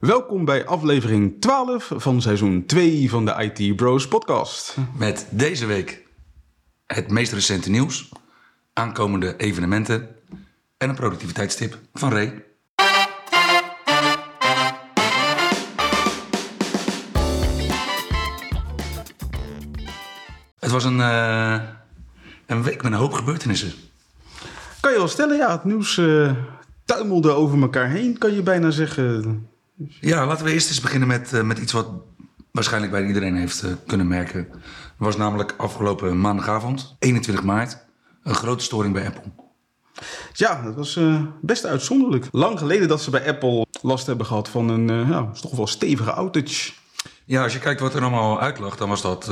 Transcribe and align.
Welkom 0.00 0.44
bij 0.44 0.66
aflevering 0.66 1.40
12 1.40 1.92
van 1.96 2.20
seizoen 2.20 2.66
2 2.66 3.10
van 3.10 3.24
de 3.24 3.52
IT 3.52 3.76
Bros 3.76 4.08
podcast. 4.08 4.76
Met 4.98 5.26
deze 5.30 5.66
week 5.66 6.06
het 6.86 7.10
meest 7.10 7.32
recente 7.32 7.70
nieuws, 7.70 8.08
aankomende 8.72 9.36
evenementen 9.36 10.08
en 10.76 10.88
een 10.88 10.94
productiviteitstip 10.94 11.78
van 11.92 12.12
Ray. 12.12 12.44
Het 20.58 20.70
was 20.70 20.84
een, 20.84 21.00
eh, 21.00 21.60
een 22.46 22.62
week 22.62 22.82
met 22.82 22.92
een 22.92 22.98
hoop 22.98 23.12
gebeurtenissen. 23.12 23.72
Kan 24.80 24.92
je 24.92 24.98
wel 24.98 25.08
stellen, 25.08 25.36
ja, 25.36 25.52
het 25.52 25.64
nieuws 25.64 25.98
eh, 25.98 26.32
tuimelde 26.84 27.30
over 27.30 27.62
elkaar 27.62 27.88
heen, 27.88 28.18
kan 28.18 28.34
je 28.34 28.42
bijna 28.42 28.70
zeggen. 28.70 29.48
Ja, 29.88 30.26
laten 30.26 30.44
we 30.44 30.52
eerst 30.52 30.68
eens 30.68 30.80
beginnen 30.80 31.08
met, 31.08 31.32
eh, 31.32 31.42
met 31.42 31.58
iets 31.58 31.72
wat 31.72 31.88
waarschijnlijk 32.52 32.92
bijna 32.92 33.06
iedereen 33.06 33.36
heeft 33.36 33.62
eh, 33.62 33.70
kunnen 33.86 34.08
merken. 34.08 34.40
Er 34.50 34.58
was 34.96 35.16
namelijk 35.16 35.54
afgelopen 35.56 36.20
maandagavond, 36.20 36.96
21 36.98 37.44
maart, 37.44 37.86
een 38.22 38.34
grote 38.34 38.64
storing 38.64 38.94
bij 38.94 39.06
Apple. 39.06 39.32
Ja, 40.32 40.62
dat 40.62 40.74
was 40.74 40.96
eh, 40.96 41.22
best 41.40 41.66
uitzonderlijk. 41.66 42.28
Lang 42.30 42.58
geleden 42.58 42.88
dat 42.88 43.02
ze 43.02 43.10
bij 43.10 43.28
Apple 43.28 43.66
last 43.82 44.06
hebben 44.06 44.26
gehad 44.26 44.48
van 44.48 44.68
een 44.68 45.08
ja, 45.08 45.30
toch 45.40 45.56
wel 45.56 45.66
stevige 45.66 46.12
outage. 46.12 46.72
Ja, 47.24 47.42
als 47.42 47.52
je 47.52 47.58
kijkt 47.58 47.80
wat 47.80 47.94
er 47.94 48.00
allemaal 48.00 48.40
uitlag, 48.40 48.76
dan 48.76 48.88
was 48.88 49.02
dat 49.02 49.30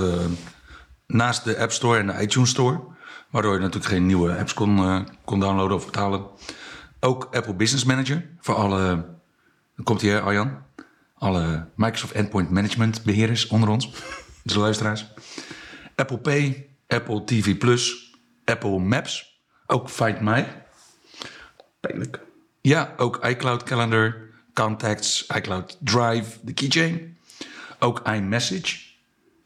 naast 1.06 1.44
de 1.44 1.58
App 1.58 1.72
Store 1.72 1.98
en 1.98 2.06
de 2.06 2.22
iTunes 2.22 2.50
Store, 2.50 2.80
waardoor 3.30 3.54
je 3.54 3.60
natuurlijk 3.60 3.92
geen 3.92 4.06
nieuwe 4.06 4.38
apps 4.38 4.54
kon, 4.54 5.06
kon 5.24 5.40
downloaden 5.40 5.76
of 5.76 5.82
vertalen. 5.82 6.26
Ook 7.00 7.28
Apple 7.30 7.54
Business 7.54 7.84
Manager 7.84 8.30
voor 8.40 8.54
alle, 8.54 9.04
dan 9.78 9.86
komt 9.86 10.00
hier 10.00 10.20
Arjan, 10.20 10.62
alle 11.14 11.68
Microsoft 11.74 12.12
Endpoint 12.12 12.50
Management 12.50 13.02
beheerders 13.02 13.46
onder 13.46 13.68
ons, 13.68 13.90
dus 14.42 14.52
de 14.52 14.58
luisteraars. 14.58 15.06
Apple 15.94 16.18
Pay, 16.18 16.68
Apple 16.86 17.24
TV 17.24 17.58
Plus, 17.58 18.14
Apple 18.44 18.78
Maps, 18.78 19.40
ook 19.66 19.90
Find 19.90 20.20
My. 20.20 20.62
Pijnlijk. 21.80 22.20
Ja, 22.60 22.94
ook 22.96 23.24
iCloud 23.24 23.62
Calendar, 23.62 24.16
Contacts, 24.54 25.26
iCloud 25.26 25.76
Drive, 25.80 26.38
de 26.42 26.52
keychain. 26.52 27.18
Ook 27.78 28.08
iMessage. 28.08 28.78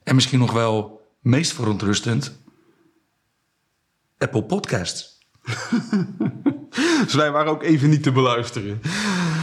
En 0.02 0.14
misschien 0.14 0.38
nog 0.38 0.52
wel 0.52 1.06
meest 1.20 1.52
verontrustend, 1.52 2.38
Apple 4.18 4.44
Podcasts. 4.44 5.18
Dus 7.04 7.14
wij 7.14 7.30
waren 7.30 7.52
ook 7.52 7.62
even 7.62 7.90
niet 7.90 8.02
te 8.02 8.12
beluisteren. 8.12 8.80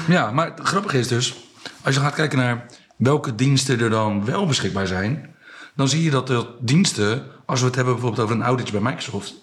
Ja, 0.09 0.31
maar 0.31 0.45
het 0.45 0.59
grappige 0.59 0.97
is 0.97 1.07
dus, 1.07 1.49
als 1.81 1.95
je 1.95 2.01
gaat 2.01 2.13
kijken 2.13 2.37
naar 2.37 2.65
welke 2.95 3.35
diensten 3.35 3.79
er 3.79 3.89
dan 3.89 4.25
wel 4.25 4.45
beschikbaar 4.45 4.87
zijn, 4.87 5.35
dan 5.75 5.87
zie 5.87 6.03
je 6.03 6.09
dat 6.09 6.27
de 6.27 6.47
diensten, 6.59 7.25
als 7.45 7.59
we 7.59 7.65
het 7.65 7.75
hebben 7.75 7.93
bijvoorbeeld 7.93 8.23
over 8.23 8.35
een 8.35 8.43
outage 8.43 8.71
bij 8.71 8.81
Microsoft, 8.81 9.33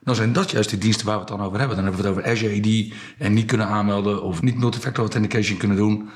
dan 0.00 0.14
zijn 0.14 0.32
dat 0.32 0.50
juist 0.50 0.70
die 0.70 0.78
diensten 0.78 1.06
waar 1.06 1.14
we 1.14 1.20
het 1.20 1.30
dan 1.30 1.42
over 1.42 1.58
hebben. 1.58 1.76
Dan 1.76 1.84
hebben 1.84 2.02
we 2.02 2.08
het 2.08 2.18
over 2.18 2.30
Azure 2.30 2.58
AD 2.58 2.94
en 3.18 3.32
niet 3.32 3.46
kunnen 3.46 3.66
aanmelden 3.66 4.22
of 4.22 4.42
niet 4.42 4.58
multifactor 4.58 5.02
authentication 5.02 5.58
kunnen 5.58 5.76
doen. 5.76 6.10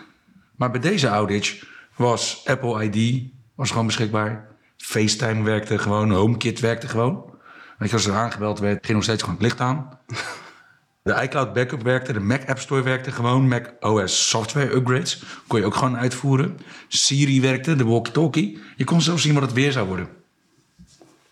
Maar 0.56 0.70
bij 0.70 0.80
deze 0.80 1.10
outage 1.10 1.66
was 1.96 2.42
Apple 2.44 2.84
ID 2.84 3.22
was 3.54 3.70
gewoon 3.70 3.86
beschikbaar. 3.86 4.48
FaceTime 4.76 5.42
werkte 5.42 5.78
gewoon, 5.78 6.10
HomeKit 6.10 6.60
werkte 6.60 6.88
gewoon. 6.88 7.24
Weet 7.78 7.88
je, 7.88 7.94
als 7.96 8.06
er 8.06 8.14
aangebeld 8.14 8.58
werd, 8.58 8.84
ging 8.84 8.94
nog 8.94 9.02
steeds 9.02 9.22
gewoon 9.22 9.36
het 9.36 9.44
licht 9.44 9.60
aan. 9.60 9.88
De 11.08 11.22
iCloud 11.22 11.52
Backup 11.52 11.82
werkte, 11.82 12.12
de 12.12 12.20
Mac 12.20 12.48
App 12.48 12.58
Store 12.58 12.82
werkte 12.82 13.12
gewoon. 13.12 13.48
Mac 13.48 13.72
OS 13.80 14.28
software 14.28 14.74
upgrades 14.74 15.22
kon 15.46 15.58
je 15.58 15.64
ook 15.64 15.74
gewoon 15.74 15.96
uitvoeren. 15.96 16.58
Siri 16.88 17.40
werkte, 17.40 17.76
de 17.76 17.84
walkie-talkie. 17.84 18.58
Je 18.76 18.84
kon 18.84 19.02
zelfs 19.02 19.22
zien 19.22 19.34
wat 19.34 19.42
het 19.42 19.52
weer 19.52 19.72
zou 19.72 19.86
worden. 19.86 20.08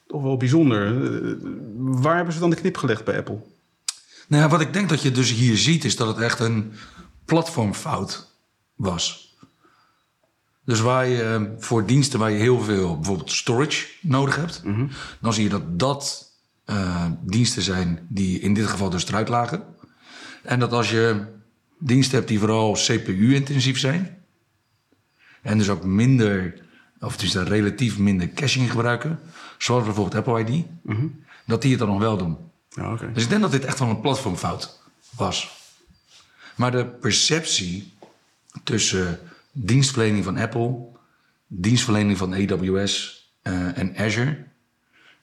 Toch 0.07 0.23
wel 0.23 0.37
bijzonder. 0.37 0.87
Eh, 0.87 1.33
waar 1.77 2.17
hebben 2.17 2.35
ze 2.35 2.41
dan 2.41 2.51
de 2.51 2.57
knip 2.57 2.77
gelegd 2.77 3.05
bij 3.05 3.17
Apple? 3.17 3.39
Nou 4.29 4.43
ja, 4.43 4.49
wat 4.49 4.61
ik 4.61 4.73
denk 4.73 4.89
dat 4.89 5.03
je 5.03 5.11
dus 5.11 5.33
hier 5.33 5.57
ziet, 5.57 5.85
is 5.85 5.97
dat 5.97 6.09
het 6.09 6.19
echt 6.19 6.41
een 6.41 6.73
platformfout 7.25 8.33
was. 8.75 9.37
Dus 10.65 10.81
waar 10.81 11.07
je 11.07 11.23
eh, 11.23 11.43
voor 11.59 11.87
diensten 11.87 12.19
waar 12.19 12.31
je 12.31 12.39
heel 12.39 12.61
veel 12.61 12.95
bijvoorbeeld 12.95 13.33
storage 13.33 13.87
nodig 14.01 14.37
hebt, 14.37 14.63
dan 15.21 15.33
zie 15.33 15.45
je 15.45 15.51
dat 15.51 15.79
dat 15.79 16.26
eh, 16.67 17.07
diensten 17.21 17.63
zijn 17.63 18.07
die 18.09 18.41
in 18.41 18.55
dit 18.55 18.67
geval 18.67 18.91
dus 18.91 19.09
eruit 19.09 19.29
lagen. 19.29 19.63
En 20.43 20.59
dat 20.59 20.73
als 20.73 20.91
je 20.91 21.25
diensten 21.79 22.17
hebt 22.17 22.29
die 22.29 22.39
vooral 22.39 22.73
CPU-intensief 22.73 23.79
zijn, 23.79 24.25
en 25.43 25.59
dus 25.59 25.69
ook 25.69 25.85
minder, 25.85 26.63
of 27.01 27.17
dus 27.17 27.35
relatief 27.35 27.99
minder 27.99 28.29
caching 28.29 28.71
gebruiken, 28.71 29.19
zoals 29.59 29.85
bijvoorbeeld 29.85 30.27
Apple 30.27 30.45
ID, 30.45 30.65
dat 31.47 31.63
die 31.63 31.71
het 31.71 31.81
dan 31.81 31.89
nog 31.89 31.99
wel 31.99 32.17
doen. 32.17 32.37
Dus 33.13 33.23
ik 33.23 33.29
denk 33.29 33.43
dat 33.43 33.51
dit 33.51 33.65
echt 33.65 33.79
wel 33.79 33.89
een 33.89 34.01
platformfout 34.01 34.83
was. 35.11 35.51
Maar 36.55 36.71
de 36.71 36.87
perceptie 36.87 37.93
tussen 38.65 39.21
dienstverlening 39.53 40.25
van 40.25 40.37
Apple, 40.37 40.87
dienstverlening 41.47 42.19
van 42.19 42.35
AWS 42.35 43.25
eh, 43.43 43.79
en 43.79 43.97
Azure, 43.97 44.45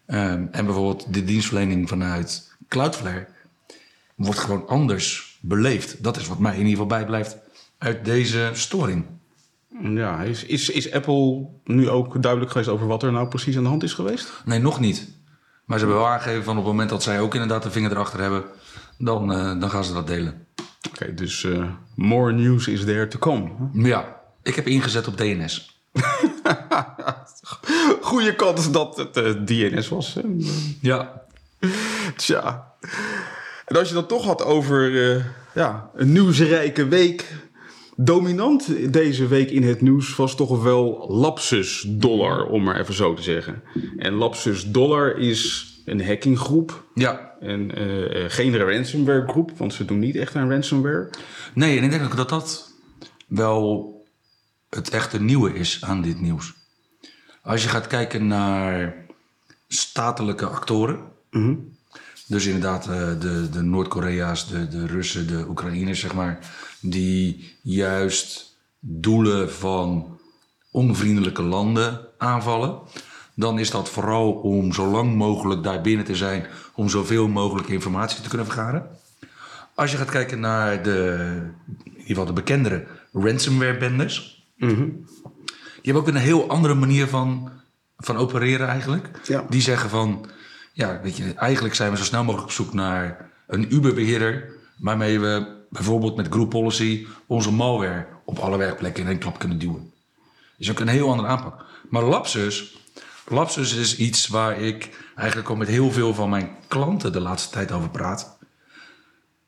ehm, 0.05 0.45
en 0.51 0.65
bijvoorbeeld 0.65 1.13
de 1.13 1.23
dienstverlening 1.23 1.89
vanuit 1.89 2.55
Cloudflare, 2.67 3.27
wordt 4.15 4.39
gewoon 4.39 4.67
anders 4.67 5.37
beleefd. 5.41 6.03
Dat 6.03 6.17
is 6.17 6.27
wat 6.27 6.39
mij 6.39 6.51
in 6.51 6.57
ieder 6.57 6.71
geval 6.71 6.87
bijblijft 6.87 7.37
uit 7.77 8.05
deze 8.05 8.49
storing. 8.53 9.05
Ja, 9.81 10.21
is, 10.21 10.43
is, 10.43 10.69
is 10.69 10.91
Apple 10.91 11.47
nu 11.63 11.89
ook 11.89 12.21
duidelijk 12.21 12.51
geweest 12.51 12.69
over 12.69 12.87
wat 12.87 13.03
er 13.03 13.11
nou 13.11 13.27
precies 13.27 13.57
aan 13.57 13.63
de 13.63 13.69
hand 13.69 13.83
is 13.83 13.93
geweest? 13.93 14.41
Nee, 14.45 14.59
nog 14.59 14.79
niet. 14.79 15.11
Maar 15.65 15.79
ze 15.79 15.85
hebben 15.85 16.03
wel 16.03 16.11
aangegeven 16.11 16.43
van 16.43 16.57
op 16.57 16.63
het 16.63 16.71
moment 16.71 16.89
dat 16.89 17.03
zij 17.03 17.19
ook 17.19 17.33
inderdaad 17.33 17.63
de 17.63 17.71
vinger 17.71 17.91
erachter 17.91 18.19
hebben, 18.19 18.43
dan, 18.97 19.31
eh, 19.31 19.59
dan 19.59 19.69
gaan 19.69 19.83
ze 19.83 19.93
dat 19.93 20.07
delen. 20.07 20.47
Oké, 20.89 21.13
dus 21.13 21.43
eh, 21.43 21.65
more 21.95 22.31
news 22.31 22.67
is 22.67 22.85
there 22.85 23.07
to 23.07 23.19
come. 23.19 23.49
Ja, 23.73 24.21
ik 24.43 24.55
heb 24.55 24.67
ingezet 24.67 25.07
op 25.07 25.17
DNS. 25.17 25.81
Goeie 28.01 28.35
kans 28.35 28.71
dat 28.71 28.97
het 28.97 29.17
eh, 29.17 29.31
DNS 29.45 29.89
was. 29.89 30.13
hè. 30.13 30.21
Ja, 30.81 31.23
Tja. 32.15 32.73
En 33.65 33.77
als 33.77 33.87
je 33.87 33.93
dan 33.93 34.05
toch 34.05 34.25
had 34.25 34.43
over 34.43 35.11
eh, 35.15 35.23
ja, 35.53 35.89
een 35.95 36.11
nieuwsrijke 36.11 36.87
week. 36.87 37.41
Dominant 37.95 38.93
deze 38.93 39.27
week 39.27 39.49
in 39.51 39.63
het 39.63 39.81
nieuws 39.81 40.15
was 40.15 40.35
toch 40.35 40.63
wel 40.63 41.05
Lapsus 41.09 41.85
Dollar, 41.87 42.45
om 42.45 42.63
maar 42.63 42.79
even 42.79 42.93
zo 42.93 43.13
te 43.13 43.21
zeggen. 43.21 43.63
En 43.97 44.13
Lapsus 44.13 44.71
Dollar 44.71 45.17
is 45.17 45.73
een 45.85 46.05
hackinggroep. 46.05 46.83
ja. 46.93 47.31
En 47.39 47.75
eh, 47.75 48.23
geen 48.27 48.57
ransomware 48.57 49.27
groep, 49.27 49.51
want 49.57 49.73
ze 49.73 49.85
doen 49.85 49.99
niet 49.99 50.15
echt 50.15 50.35
aan 50.35 50.49
ransomware. 50.49 51.09
Nee, 51.53 51.77
en 51.77 51.83
ik 51.83 51.91
denk 51.91 52.03
ook 52.03 52.15
dat 52.15 52.29
dat 52.29 52.73
wel 53.27 53.92
het 54.75 54.89
echte 54.89 55.21
nieuwe 55.21 55.53
is 55.53 55.83
aan 55.83 56.01
dit 56.01 56.21
nieuws. 56.21 56.53
Als 57.41 57.63
je 57.63 57.69
gaat 57.69 57.87
kijken 57.87 58.27
naar 58.27 58.95
statelijke 59.67 60.45
actoren. 60.45 60.99
Dus 62.27 62.45
inderdaad 62.45 62.87
eh, 62.87 63.19
de, 63.19 63.49
de 63.49 63.61
Noord-Korea's, 63.61 64.47
de, 64.47 64.67
de 64.67 64.85
Russen, 64.85 65.27
de 65.27 65.45
Oekraïners, 65.49 65.99
zeg 65.99 66.13
maar. 66.13 66.39
Die 66.79 67.55
juist 67.61 68.55
doelen 68.79 69.51
van 69.51 70.19
onvriendelijke 70.71 71.41
landen 71.41 72.07
aanvallen. 72.17 72.79
Dan 73.35 73.59
is 73.59 73.71
dat 73.71 73.89
vooral 73.89 74.31
om 74.31 74.73
zo 74.73 74.85
lang 74.85 75.15
mogelijk 75.15 75.63
daar 75.63 75.81
binnen 75.81 76.05
te 76.05 76.15
zijn. 76.15 76.45
Om 76.75 76.89
zoveel 76.89 77.27
mogelijk 77.27 77.67
informatie 77.67 78.21
te 78.21 78.29
kunnen 78.29 78.47
vergaren. 78.47 78.87
Als 79.75 79.91
je 79.91 79.97
gaat 79.97 80.09
kijken 80.09 80.39
naar 80.39 80.83
de, 80.83 81.17
in 81.83 81.91
ieder 81.91 82.07
geval 82.07 82.25
de 82.25 82.33
bekendere 82.33 82.85
ransomware-benders. 83.13 84.42
Die 84.67 85.91
hebben 85.93 86.01
ook 86.01 86.07
een 86.07 86.15
heel 86.15 86.49
andere 86.49 86.73
manier 86.73 87.07
van, 87.07 87.51
van 87.97 88.17
opereren 88.17 88.67
eigenlijk. 88.67 89.19
Ja. 89.27 89.45
Die 89.49 89.61
zeggen 89.61 89.89
van, 89.89 90.25
ja, 90.73 90.99
weet 91.03 91.17
je, 91.17 91.33
eigenlijk 91.33 91.75
zijn 91.75 91.91
we 91.91 91.97
zo 91.97 92.03
snel 92.03 92.23
mogelijk 92.23 92.47
op 92.47 92.53
zoek 92.53 92.73
naar 92.73 93.31
een 93.47 93.73
Uber-beheerder. 93.73 94.51
Waarmee 94.77 95.19
we 95.19 95.61
bijvoorbeeld 95.69 96.15
met 96.15 96.27
group 96.27 96.49
policy 96.49 97.07
onze 97.27 97.51
malware 97.51 98.07
op 98.25 98.37
alle 98.37 98.57
werkplekken 98.57 99.03
in 99.03 99.09
één 99.09 99.19
klap 99.19 99.39
kunnen 99.39 99.59
duwen. 99.59 99.91
Is 100.57 100.71
ook 100.71 100.79
een 100.79 100.87
heel 100.87 101.09
andere 101.09 101.27
aanpak. 101.27 101.65
Maar 101.89 102.03
Lapsus, 102.03 102.77
Lapsus 103.27 103.75
is 103.75 103.97
iets 103.97 104.27
waar 104.27 104.59
ik 104.59 104.89
eigenlijk 105.15 105.49
al 105.49 105.55
met 105.55 105.67
heel 105.67 105.91
veel 105.91 106.13
van 106.13 106.29
mijn 106.29 106.49
klanten 106.67 107.11
de 107.11 107.19
laatste 107.19 107.53
tijd 107.53 107.71
over 107.71 107.89
praat. 107.89 108.37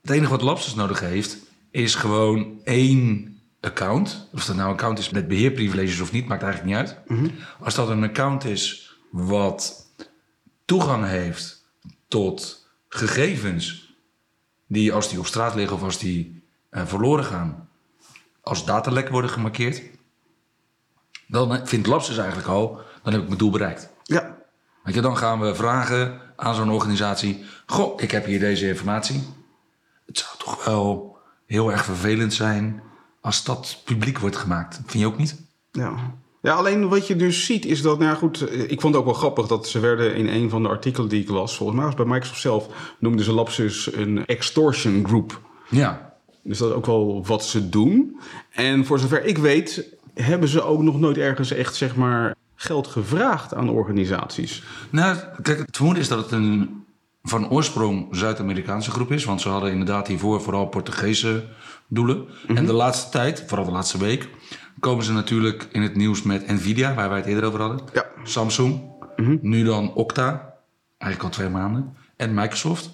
Het 0.02 0.12
enige 0.12 0.32
wat 0.32 0.42
Lapsus 0.42 0.76
nodig 0.76 1.00
heeft, 1.00 1.38
is 1.72 1.96
gewoon 1.96 2.60
één 2.64 3.35
account. 3.66 4.30
Of 4.34 4.46
dat 4.46 4.56
nou 4.56 4.68
een 4.68 4.74
account 4.74 5.00
is 5.00 5.10
met 5.10 5.28
beheerprivileges 5.28 6.00
of 6.00 6.12
niet, 6.12 6.28
maakt 6.28 6.44
eigenlijk 6.44 6.72
niet 6.74 6.88
uit. 6.88 7.00
Als 7.60 7.76
dat 7.76 7.90
een 7.90 8.04
account 8.04 8.44
is 8.46 8.96
wat 9.12 9.86
toegang 10.66 11.06
heeft 11.06 11.66
tot 12.08 12.68
gegevens 12.88 13.96
die 14.68 14.94
als 14.94 15.10
die 15.10 15.20
op 15.20 15.26
straat 15.26 15.56
liggen 15.56 15.76
of 15.76 15.84
als 15.84 16.00
die 16.00 16.44
eh, 16.70 16.86
verloren 16.86 17.26
gaan, 17.26 17.70
als 18.42 18.66
datalek 18.66 19.10
worden 19.10 19.30
gemarkeerd, 19.30 19.82
dan 21.28 21.68
vindt 21.68 21.88
Lapsus 21.88 22.18
eigenlijk 22.18 22.48
al, 22.48 22.80
dan 23.04 23.14
heb 23.14 23.22
ik 23.22 23.28
mijn 23.28 23.40
doel 23.40 23.52
bereikt. 23.52 23.90
Ja. 24.04 24.38
Weet 24.84 24.96
je, 24.96 25.02
dan 25.02 25.18
gaan 25.18 25.40
we 25.40 25.56
vragen 25.56 26.22
aan 26.36 26.56
zo'n 26.56 26.72
organisatie: 26.72 27.46
Goh, 27.66 28.02
ik 28.02 28.12
heb 28.12 28.26
hier 28.26 28.40
deze 28.40 28.68
informatie. 28.68 29.24
Het 30.06 30.18
zou 30.18 30.38
toch 30.38 30.66
wel 30.66 31.18
heel 31.46 31.72
erg 31.72 31.86
vervelend 31.86 32.34
zijn 32.34 32.84
als 33.26 33.44
dat 33.44 33.82
publiek 33.84 34.20
wordt 34.20 34.36
gemaakt. 34.36 34.76
Vind 34.86 35.04
je 35.04 35.06
ook 35.06 35.18
niet? 35.18 35.42
Ja. 35.72 35.96
Ja, 36.42 36.54
alleen 36.54 36.88
wat 36.88 37.08
je 37.08 37.16
dus 37.16 37.46
ziet 37.46 37.66
is 37.66 37.82
dat, 37.82 38.00
nou 38.00 38.12
ja, 38.12 38.18
goed, 38.18 38.42
eh, 38.42 38.62
ik 38.62 38.82
vond 38.82 38.94
het 38.94 38.96
ook 38.96 39.06
wel 39.06 39.20
grappig 39.20 39.48
dat 39.48 39.68
ze 39.68 39.80
werden 39.80 40.16
in 40.16 40.28
een 40.28 40.50
van 40.50 40.64
de 40.64 40.70
artikelen 40.70 41.10
die 41.10 41.22
ik 41.22 41.30
las, 41.30 41.58
volgens 41.58 41.78
mij 41.78 41.88
was 41.88 41.96
het 41.96 42.04
bij 42.04 42.14
Microsoft 42.14 42.42
zelf, 42.42 42.68
noemden 43.00 43.26
ze 43.26 43.32
Lapsus 43.32 43.94
een 43.94 44.26
extortion 44.26 45.06
group. 45.08 45.42
Ja. 45.70 46.14
Dus 46.44 46.58
dat 46.58 46.70
is 46.70 46.76
ook 46.76 46.86
wel 46.86 47.26
wat 47.26 47.46
ze 47.46 47.70
doen. 47.70 48.20
En 48.52 48.86
voor 48.86 49.00
zover 49.00 49.26
ik 49.26 49.38
weet, 49.38 49.96
hebben 50.14 50.50
ze 50.50 50.62
ook 50.62 50.82
nog 50.82 51.00
nooit 51.00 51.18
ergens 51.18 51.52
echt, 51.52 51.76
zeg 51.76 51.96
maar, 51.96 52.36
geld 52.56 52.88
gevraagd 52.88 53.54
aan 53.54 53.70
organisaties. 53.70 54.64
Nou, 54.90 55.18
kijk, 55.42 55.58
het 55.58 55.76
vermoeden 55.76 56.04
is 56.04 56.10
dat 56.10 56.20
het 56.20 56.32
een 56.32 56.85
van 57.26 57.50
oorsprong 57.50 58.08
Zuid-Amerikaanse 58.12 58.92
groep 58.92 59.12
is. 59.12 59.24
Want 59.24 59.42
ze 59.42 59.50
hadden 59.50 59.72
inderdaad 59.72 60.08
hiervoor 60.08 60.42
vooral 60.42 60.68
Portugese 60.68 61.46
doelen. 61.88 62.28
En 62.48 62.66
de 62.66 62.74
laatste 62.74 63.12
tijd, 63.12 63.44
vooral 63.48 63.66
de 63.66 63.72
laatste 63.72 63.98
week, 63.98 64.30
komen 64.80 65.04
ze 65.04 65.14
natuurlijk 65.14 65.68
in 65.72 65.82
het 65.82 65.96
nieuws 65.96 66.22
met 66.22 66.48
Nvidia, 66.48 66.94
waar 66.94 67.10
wij 67.10 67.18
het 67.18 67.28
eerder 67.28 67.44
over 67.44 67.60
hadden. 67.60 67.80
Ja. 67.94 68.06
Samsung. 68.24 68.82
Nu 69.42 69.64
dan 69.64 69.94
Okta, 69.94 70.54
eigenlijk 70.98 71.34
al 71.34 71.40
twee 71.40 71.50
maanden. 71.50 71.96
En 72.16 72.34
Microsoft. 72.34 72.90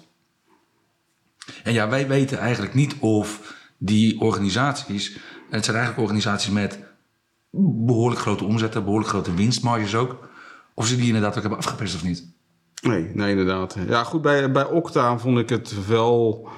En 1.62 1.72
ja, 1.72 1.88
wij 1.88 2.08
weten 2.08 2.38
eigenlijk 2.38 2.74
niet 2.74 2.96
of 2.98 3.54
die 3.78 4.20
organisaties... 4.20 5.18
Het 5.50 5.64
zijn 5.64 5.76
eigenlijk 5.76 6.08
organisaties 6.08 6.52
met 6.52 6.78
behoorlijk 7.50 8.20
grote 8.20 8.44
omzetten, 8.44 8.84
behoorlijk 8.84 9.10
grote 9.10 9.34
winstmarges 9.34 9.94
ook. 9.94 10.28
Of 10.74 10.86
ze 10.86 10.96
die 10.96 11.06
inderdaad 11.06 11.34
ook 11.34 11.40
hebben 11.40 11.58
afgepest 11.58 11.94
of 11.94 12.04
niet. 12.04 12.26
Nee, 12.82 13.10
nee, 13.14 13.30
inderdaad. 13.30 13.76
Ja, 13.88 14.04
goed, 14.04 14.22
bij, 14.22 14.52
bij 14.52 14.64
Okta 14.64 15.18
vond 15.18 15.38
ik 15.38 15.48
het 15.48 15.86
wel... 15.86 16.48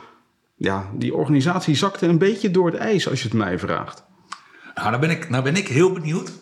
Ja, 0.56 0.90
die 0.94 1.14
organisatie 1.14 1.74
zakte 1.74 2.06
een 2.06 2.18
beetje 2.18 2.50
door 2.50 2.66
het 2.66 2.74
ijs, 2.74 3.08
als 3.08 3.22
je 3.22 3.28
het 3.28 3.36
mij 3.36 3.58
vraagt. 3.58 4.04
Nou, 4.74 4.88
nou 4.88 5.00
ben 5.00 5.10
ik, 5.10 5.28
nou 5.28 5.42
ben 5.42 5.56
ik 5.56 5.68
heel 5.68 5.92
benieuwd 5.92 6.32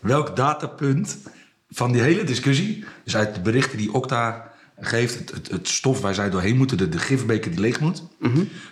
welk 0.00 0.36
datapunt 0.36 1.18
van 1.68 1.92
die 1.92 2.00
hele 2.00 2.24
discussie, 2.24 2.84
dus 3.04 3.16
uit 3.16 3.34
de 3.34 3.40
berichten 3.40 3.78
die 3.78 3.94
Okta 3.94 4.52
geeft, 4.80 5.18
het, 5.18 5.30
het, 5.30 5.50
het 5.50 5.68
stof 5.68 6.00
waar 6.00 6.14
zij 6.14 6.30
doorheen 6.30 6.56
moeten, 6.56 6.76
de, 6.76 6.88
de 6.88 6.98
gifbeker 6.98 7.50
die 7.50 7.60
leeg 7.60 7.80
moet, 7.80 8.02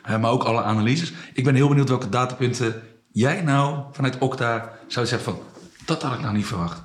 eh, 0.02 0.20
maar 0.20 0.30
ook 0.30 0.42
alle 0.42 0.62
analyses. 0.62 1.12
Ik 1.32 1.44
ben 1.44 1.54
heel 1.54 1.68
benieuwd 1.68 1.88
welke 1.88 2.08
datapunten 2.08 2.82
jij 3.12 3.42
nou 3.42 3.84
vanuit 3.92 4.18
Okta 4.18 4.72
zou 4.86 5.06
zeggen 5.06 5.32
van, 5.32 5.42
dat 5.84 6.02
had 6.02 6.14
ik 6.14 6.20
nou 6.20 6.34
niet 6.34 6.46
verwacht. 6.46 6.82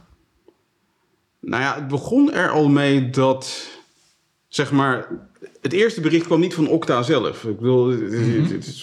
Nou 1.42 1.64
ja, 1.64 1.76
het 1.76 1.88
begon 1.88 2.34
er 2.34 2.50
al 2.50 2.70
mee 2.70 3.10
dat, 3.10 3.68
zeg 4.48 4.72
maar, 4.72 5.08
het 5.62 5.74
eerste 5.74 6.02
bericht 6.02 6.26
kwam 6.26 6.40
niet 6.40 6.54
van 6.54 6.68
Okta 6.68 7.02
zelf. 7.02 7.44
Ik 7.44 7.58
bedoel, 7.58 7.96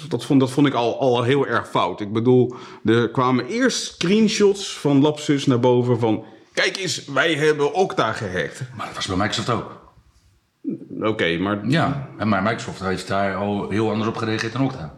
dat, 0.09 0.25
vond, 0.25 0.41
dat 0.41 0.51
vond 0.51 0.67
ik 0.67 0.75
al, 0.75 1.01
al 1.01 1.23
heel 1.23 1.47
erg 1.47 1.69
fout. 1.69 2.01
Ik 2.01 2.13
bedoel, 2.13 2.55
er 2.85 3.11
kwamen 3.11 3.47
eerst 3.47 3.85
screenshots 3.85 4.79
van 4.79 5.01
Lapsus 5.01 5.47
naar 5.47 5.61
boven 5.61 5.99
van... 5.99 6.25
Kijk 6.53 6.77
eens, 6.77 7.05
wij 7.05 7.35
hebben 7.35 7.75
Okta 7.75 8.13
gehackt. 8.13 8.63
Maar 8.77 8.87
dat 8.87 8.95
was 8.95 9.07
bij 9.07 9.17
Microsoft 9.17 9.51
ook. 9.51 9.79
Oké, 11.01 11.37
maar 11.37 11.69
Ja, 11.69 12.09
maar 12.25 12.43
Microsoft 12.43 12.81
heeft 12.81 13.09
daar 13.09 13.37
al 13.37 13.71
heel 13.71 13.91
anders 13.91 14.09
op 14.09 14.17
gereageerd 14.17 14.53
dan 14.53 14.65
Okta. 14.65 14.98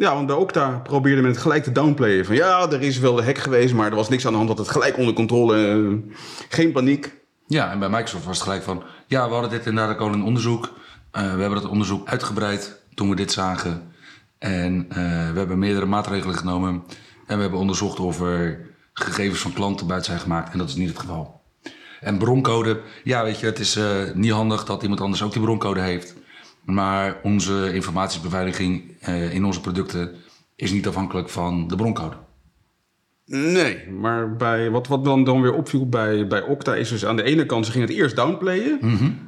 Ja, 0.00 0.14
want 0.14 0.26
bij 0.26 0.36
Okta 0.36 0.80
probeerde 0.82 1.22
men 1.22 1.30
het 1.30 1.40
gelijk 1.40 1.62
te 1.62 1.72
downplayen. 1.72 2.24
Van 2.24 2.34
ja, 2.34 2.70
er 2.70 2.82
is 2.82 2.98
wel 2.98 3.14
de 3.14 3.22
hack 3.24 3.38
geweest, 3.38 3.74
maar 3.74 3.90
er 3.90 3.96
was 3.96 4.08
niks 4.08 4.26
aan 4.26 4.30
de 4.30 4.36
hand. 4.36 4.48
Dat 4.48 4.58
het 4.58 4.68
gelijk 4.68 4.98
onder 4.98 5.14
controle. 5.14 5.68
eh, 5.68 6.14
geen 6.48 6.72
paniek. 6.72 7.14
Ja, 7.46 7.70
en 7.70 7.78
bij 7.78 7.88
Microsoft 7.88 8.24
was 8.24 8.34
het 8.34 8.44
gelijk 8.44 8.62
van... 8.62 8.82
Ja, 9.06 9.26
we 9.26 9.32
hadden 9.32 9.50
dit 9.50 9.66
inderdaad 9.66 9.94
ook 9.94 10.00
al 10.00 10.12
in 10.12 10.24
onderzoek. 10.24 10.72
Eh, 11.10 11.22
we 11.22 11.40
hebben 11.40 11.60
dat 11.60 11.70
onderzoek 11.70 12.08
uitgebreid 12.08 12.82
toen 12.94 13.08
we 13.08 13.16
dit 13.16 13.32
zagen. 13.32 13.92
En 14.38 14.86
eh, 14.88 14.96
we 15.32 15.38
hebben 15.38 15.58
meerdere 15.58 15.86
maatregelen 15.86 16.36
genomen. 16.36 16.82
En 17.26 17.36
we 17.36 17.42
hebben 17.42 17.60
onderzocht 17.60 18.00
of 18.00 18.20
er 18.20 18.60
gegevens 18.92 19.40
van 19.40 19.52
klanten 19.52 19.86
buiten 19.86 20.10
zijn 20.10 20.22
gemaakt. 20.22 20.52
En 20.52 20.58
dat 20.58 20.68
is 20.68 20.74
niet 20.74 20.88
het 20.88 20.98
geval. 20.98 21.40
En 22.00 22.18
broncode, 22.18 22.80
ja, 23.04 23.22
weet 23.22 23.40
je, 23.40 23.46
het 23.46 23.58
is 23.58 23.78
niet 24.14 24.32
handig 24.32 24.64
dat 24.64 24.82
iemand 24.82 25.00
anders 25.00 25.22
ook 25.22 25.32
die 25.32 25.42
broncode 25.42 25.80
heeft. 25.80 26.14
Maar 26.64 27.20
onze 27.22 27.74
informatiebeveiliging 27.74 28.96
eh, 29.00 29.34
in 29.34 29.44
onze 29.44 29.60
producten 29.60 30.14
is 30.56 30.72
niet 30.72 30.88
afhankelijk 30.88 31.28
van 31.28 31.68
de 31.68 31.76
broncode. 31.76 32.16
Nee, 33.32 33.88
maar 34.00 34.36
bij, 34.36 34.70
wat, 34.70 34.86
wat 34.86 35.04
dan, 35.04 35.24
dan 35.24 35.42
weer 35.42 35.52
opviel 35.52 35.88
bij, 35.88 36.26
bij 36.26 36.42
Okta 36.42 36.74
is 36.74 36.88
dus 36.88 37.04
aan 37.04 37.16
de 37.16 37.22
ene 37.22 37.46
kant, 37.46 37.66
ze 37.66 37.72
gingen 37.72 37.88
het 37.88 37.96
eerst 37.96 38.16
downplayen. 38.16 38.78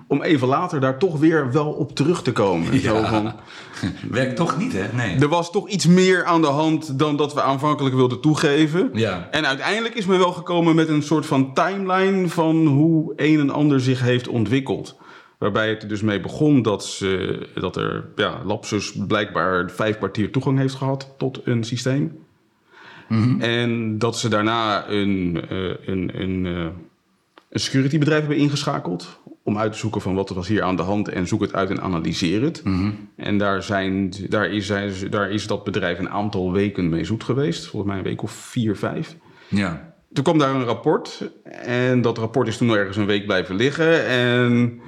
Om 0.08 0.22
even 0.22 0.48
later 0.48 0.80
daar 0.80 0.98
toch 0.98 1.18
weer 1.18 1.52
wel 1.52 1.72
op 1.72 1.96
terug 1.96 2.22
te 2.22 2.32
komen. 2.32 2.80
Zo 2.80 3.02
van, 3.02 3.32
Werkt 4.10 4.36
toch 4.36 4.58
niet, 4.58 4.72
hè? 4.72 4.96
Nee. 4.96 5.18
er 5.18 5.28
was 5.28 5.50
toch 5.50 5.68
iets 5.68 5.86
meer 5.86 6.24
aan 6.24 6.40
de 6.40 6.46
hand 6.46 6.98
dan 6.98 7.16
dat 7.16 7.34
we 7.34 7.42
aanvankelijk 7.42 7.94
wilden 7.94 8.20
toegeven. 8.20 8.90
Ja. 8.92 9.28
En 9.30 9.46
uiteindelijk 9.46 9.94
is 9.94 10.06
men 10.06 10.18
wel 10.18 10.32
gekomen 10.32 10.74
met 10.74 10.88
een 10.88 11.02
soort 11.02 11.26
van 11.26 11.54
timeline 11.54 12.28
van 12.28 12.66
hoe 12.66 13.12
een 13.16 13.40
en 13.40 13.50
ander 13.50 13.80
zich 13.80 14.00
heeft 14.00 14.28
ontwikkeld. 14.28 14.96
Waarbij 15.42 15.68
het 15.68 15.82
er 15.82 15.88
dus 15.88 16.02
mee 16.02 16.20
begon 16.20 16.62
dat, 16.62 16.84
ze, 16.84 17.38
dat 17.54 17.76
er 17.76 18.04
ja, 18.16 18.40
Lapsus 18.44 18.92
blijkbaar 19.06 19.70
vijf 19.70 19.96
kwartier 19.96 20.30
toegang 20.30 20.58
heeft 20.58 20.74
gehad 20.74 21.14
tot 21.18 21.40
een 21.44 21.64
systeem. 21.64 22.18
En 23.38 23.98
dat 23.98 24.18
ze 24.18 24.28
daarna 24.28 24.88
een, 24.88 25.44
eh, 25.48 25.58
een, 25.86 26.20
een, 26.20 26.46
eh, 26.46 26.66
een 27.48 27.60
securitybedrijf 27.60 28.20
hebben 28.20 28.38
ingeschakeld. 28.38 29.20
Om 29.42 29.58
uit 29.58 29.72
te 29.72 29.78
zoeken 29.78 30.00
van 30.00 30.14
wat 30.14 30.28
er 30.28 30.34
was 30.34 30.48
hier 30.48 30.62
aan 30.62 30.76
de 30.76 30.82
hand 30.82 31.08
en 31.08 31.26
zoek 31.26 31.40
het 31.40 31.54
uit 31.54 31.70
en 31.70 31.80
analyseer 31.80 32.42
het. 32.42 32.62
En 33.16 33.38
daar, 33.38 33.62
zijn, 33.62 34.12
daar, 34.28 34.50
is, 34.50 34.72
daar 35.10 35.30
is 35.30 35.46
dat 35.46 35.64
bedrijf 35.64 35.98
een 35.98 36.10
aantal 36.10 36.52
weken 36.52 36.88
mee 36.88 37.04
zoet 37.04 37.24
geweest. 37.24 37.66
Volgens 37.66 37.90
mij 37.90 38.00
een 38.00 38.08
week 38.08 38.22
of 38.22 38.32
vier, 38.32 38.76
vijf. 38.76 39.16
Ja. 39.48 39.94
Toen 40.12 40.24
kwam 40.24 40.38
daar 40.38 40.54
een 40.54 40.64
rapport. 40.64 41.30
En 41.64 42.02
dat 42.02 42.18
rapport 42.18 42.48
is 42.48 42.56
toen 42.56 42.66
nog 42.66 42.76
ergens 42.76 42.96
een 42.96 43.06
week 43.06 43.26
blijven 43.26 43.54
liggen. 43.54 44.06
En 44.06 44.80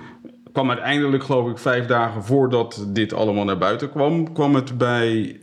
kwam 0.55 0.71
uiteindelijk, 0.71 1.25
geloof 1.25 1.51
ik, 1.51 1.59
vijf 1.59 1.87
dagen 1.87 2.25
voordat 2.25 2.85
dit 2.89 3.13
allemaal 3.13 3.45
naar 3.45 3.59
buiten 3.59 3.91
kwam, 3.91 4.33
kwam 4.33 4.55
het 4.55 4.79
bij 4.79 5.41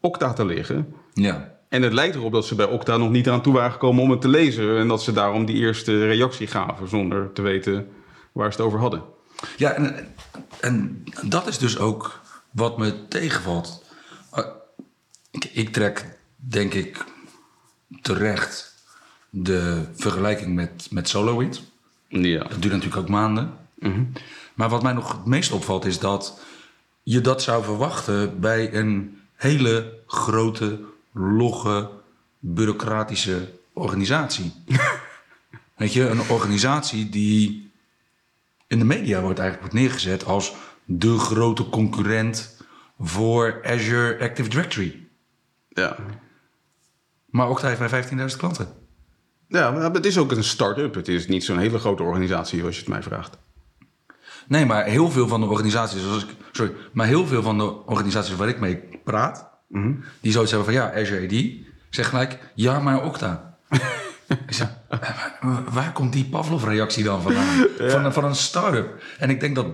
Okta 0.00 0.32
te 0.32 0.44
liggen. 0.44 0.94
Ja. 1.12 1.58
En 1.68 1.82
het 1.82 1.92
lijkt 1.92 2.14
erop 2.14 2.32
dat 2.32 2.46
ze 2.46 2.54
bij 2.54 2.66
Okta 2.66 2.96
nog 2.96 3.10
niet 3.10 3.28
aan 3.28 3.42
toe 3.42 3.52
waren 3.52 3.72
gekomen 3.72 4.02
om 4.02 4.10
het 4.10 4.20
te 4.20 4.28
lezen. 4.28 4.78
En 4.78 4.88
dat 4.88 5.02
ze 5.02 5.12
daarom 5.12 5.44
die 5.44 5.56
eerste 5.56 6.06
reactie 6.06 6.46
gaven 6.46 6.88
zonder 6.88 7.32
te 7.32 7.42
weten 7.42 7.88
waar 8.32 8.52
ze 8.52 8.56
het 8.56 8.66
over 8.66 8.78
hadden. 8.78 9.02
Ja, 9.56 9.72
en, 9.72 10.14
en 10.60 11.04
dat 11.22 11.46
is 11.46 11.58
dus 11.58 11.78
ook 11.78 12.20
wat 12.50 12.78
me 12.78 13.08
tegenvalt. 13.08 13.84
Uh, 14.34 14.44
Ik, 15.30 15.44
ik 15.52 15.72
trek, 15.72 16.18
denk 16.36 16.74
ik, 16.74 17.04
terecht 18.02 18.74
de 19.30 19.82
vergelijking 19.94 20.54
met, 20.54 20.88
met 20.90 21.08
SolarWinds. 21.08 21.62
Ja. 22.08 22.38
Dat 22.38 22.62
duurt 22.62 22.74
natuurlijk 22.74 23.02
ook 23.02 23.08
maanden. 23.08 23.52
Maar 24.54 24.68
wat 24.68 24.82
mij 24.82 24.92
nog 24.92 25.12
het 25.12 25.26
meest 25.26 25.52
opvalt 25.52 25.84
is 25.84 25.98
dat 25.98 26.40
je 27.02 27.20
dat 27.20 27.42
zou 27.42 27.64
verwachten 27.64 28.40
bij 28.40 28.74
een 28.74 29.18
hele 29.34 29.98
grote, 30.06 30.80
logge, 31.12 31.90
bureaucratische 32.38 33.52
organisatie. 33.72 34.52
Weet 35.76 35.92
je, 35.92 36.08
een 36.08 36.28
organisatie 36.28 37.08
die 37.08 37.70
in 38.66 38.78
de 38.78 38.84
media 38.84 39.20
wordt 39.20 39.38
eigenlijk 39.38 39.72
wordt 39.72 39.86
neergezet 39.86 40.24
als 40.24 40.54
de 40.84 41.18
grote 41.18 41.68
concurrent 41.68 42.56
voor 42.98 43.60
Azure 43.64 44.20
Active 44.20 44.48
Directory. 44.48 45.06
Ja. 45.68 45.96
Maar 47.26 47.48
Okta 47.48 47.68
heeft 47.68 47.90
bij 47.90 48.28
15.000 48.30 48.36
klanten. 48.36 48.68
Ja, 49.48 49.70
maar 49.70 49.92
het 49.92 50.06
is 50.06 50.18
ook 50.18 50.30
een 50.30 50.44
start-up. 50.44 50.94
Het 50.94 51.08
is 51.08 51.28
niet 51.28 51.44
zo'n 51.44 51.58
hele 51.58 51.78
grote 51.78 52.02
organisatie 52.02 52.64
als 52.64 52.74
je 52.74 52.80
het 52.80 52.90
mij 52.90 53.02
vraagt. 53.02 53.38
Nee, 54.50 54.66
maar 54.66 54.84
heel 54.84 55.10
veel 55.10 55.28
van 55.28 55.40
de 55.40 55.46
organisaties, 55.46 56.02
zoals 56.02 56.22
ik, 56.24 56.30
sorry, 56.52 56.72
maar 56.92 57.06
heel 57.06 57.26
veel 57.26 57.42
van 57.42 57.58
de 57.58 57.84
organisaties 57.86 58.36
waar 58.36 58.48
ik 58.48 58.60
mee 58.60 58.82
praat, 59.04 59.48
die 60.20 60.32
zoiets 60.32 60.50
hebben 60.52 60.72
van 60.72 60.82
ja, 60.82 60.92
Azure 60.94 61.24
AD, 61.26 61.44
zeg 61.90 62.08
gelijk 62.08 62.38
ja, 62.54 62.80
maar 62.80 63.04
Okta. 63.04 63.54
Ik 64.46 64.52
zeg, 64.54 64.68
waar- 64.88 65.64
waar 65.70 65.92
komt 65.92 66.12
die 66.12 66.24
Pavlov-reactie 66.24 67.04
dan 67.04 67.22
vandaan? 67.22 67.66
Van, 67.90 68.04
een- 68.04 68.12
van 68.12 68.24
een 68.24 68.34
start-up. 68.34 69.02
En 69.18 69.30
ik 69.30 69.40
denk 69.40 69.54
dat 69.54 69.66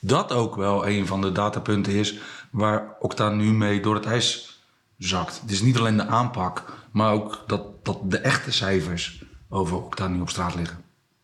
dat 0.00 0.32
ook 0.32 0.56
wel 0.56 0.86
een 0.88 1.06
van 1.06 1.20
de 1.20 1.32
datapunten 1.32 1.92
is 1.92 2.18
waar 2.50 2.96
Okta 3.00 3.28
nu 3.28 3.52
mee 3.52 3.80
door 3.80 3.94
het 3.94 4.06
ijs 4.06 4.60
zakt. 4.98 5.40
Het 5.40 5.50
is 5.50 5.62
niet 5.62 5.78
alleen 5.78 5.96
de 5.96 6.06
aanpak, 6.06 6.64
maar 6.92 7.12
ook 7.12 7.44
dat, 7.46 7.84
dat 7.84 7.98
de 8.10 8.18
echte 8.18 8.52
cijfers 8.52 9.24
over 9.48 9.76
Okta 9.76 10.08
nu 10.08 10.20
op 10.20 10.30
straat 10.30 10.54
liggen. 10.54 10.78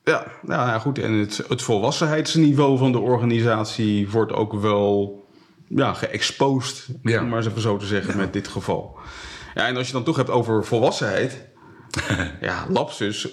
Ja, 0.09 0.27
nou 0.43 0.69
ja, 0.69 0.79
goed. 0.79 0.99
En 0.99 1.13
het, 1.13 1.45
het 1.49 1.63
volwassenheidsniveau 1.63 2.79
van 2.79 2.93
de 2.93 2.99
organisatie 2.99 4.11
wordt 4.11 4.33
ook 4.33 4.53
wel 4.53 5.25
ja, 5.69 5.93
geëxposed, 5.93 6.87
Ja. 7.03 7.21
om 7.23 7.29
maar 7.29 7.39
eens 7.39 7.47
even 7.47 7.61
zo 7.61 7.77
te 7.77 7.87
zeggen, 7.87 8.17
met 8.17 8.33
dit 8.33 8.49
geval. 8.49 8.99
Ja, 9.55 9.67
en 9.67 9.77
als 9.77 9.87
je 9.87 9.93
dan 9.93 10.05
toch 10.05 10.17
hebt 10.17 10.31
over 10.31 10.65
volwassenheid, 10.65 11.45
ja, 12.41 12.67
Lapsus 12.69 13.29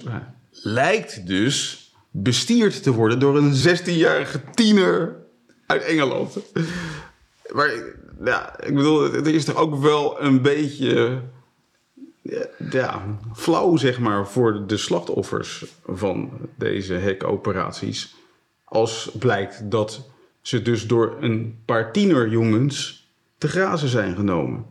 lijkt 0.51 1.27
dus 1.27 1.89
bestierd 2.11 2.83
te 2.83 2.91
worden 2.91 3.19
door 3.19 3.37
een 3.37 3.53
16-jarige 3.53 4.41
tiener 4.53 5.15
uit 5.65 5.83
Engeland. 5.83 6.37
Maar 7.53 7.69
ja, 8.23 8.59
ik 8.63 8.75
bedoel, 8.75 9.13
er 9.13 9.27
is 9.27 9.45
toch 9.45 9.55
ook 9.55 9.75
wel 9.81 10.21
een 10.21 10.41
beetje 10.41 11.21
ja, 12.69 13.17
flauw, 13.33 13.75
zeg 13.75 13.99
maar, 13.99 14.27
voor 14.27 14.67
de 14.67 14.77
slachtoffers 14.77 15.65
van 15.85 16.31
deze 16.57 16.99
hackoperaties. 16.99 18.15
Als 18.63 19.11
blijkt 19.19 19.71
dat 19.71 20.09
ze 20.41 20.61
dus 20.61 20.87
door 20.87 21.17
een 21.19 21.61
paar 21.65 21.91
tienerjongens 21.91 23.07
te 23.37 23.47
grazen 23.47 23.89
zijn 23.89 24.15
genomen. 24.15 24.65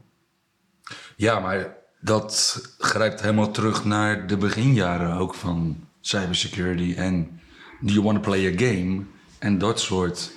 Ja, 1.17 1.41
maar 1.41 1.77
dat 2.01 2.63
grijpt 2.79 3.21
helemaal 3.21 3.51
terug 3.51 3.85
naar 3.85 4.27
de 4.27 4.37
beginjaren 4.37 5.17
ook 5.17 5.35
van 5.35 5.77
cybersecurity 6.01 6.95
en 6.97 7.41
do 7.81 7.93
you 7.93 8.03
want 8.05 8.23
to 8.23 8.31
play 8.31 8.53
a 8.53 8.57
game 8.57 9.03
en 9.39 9.59
dat 9.59 9.81
soort, 9.81 10.33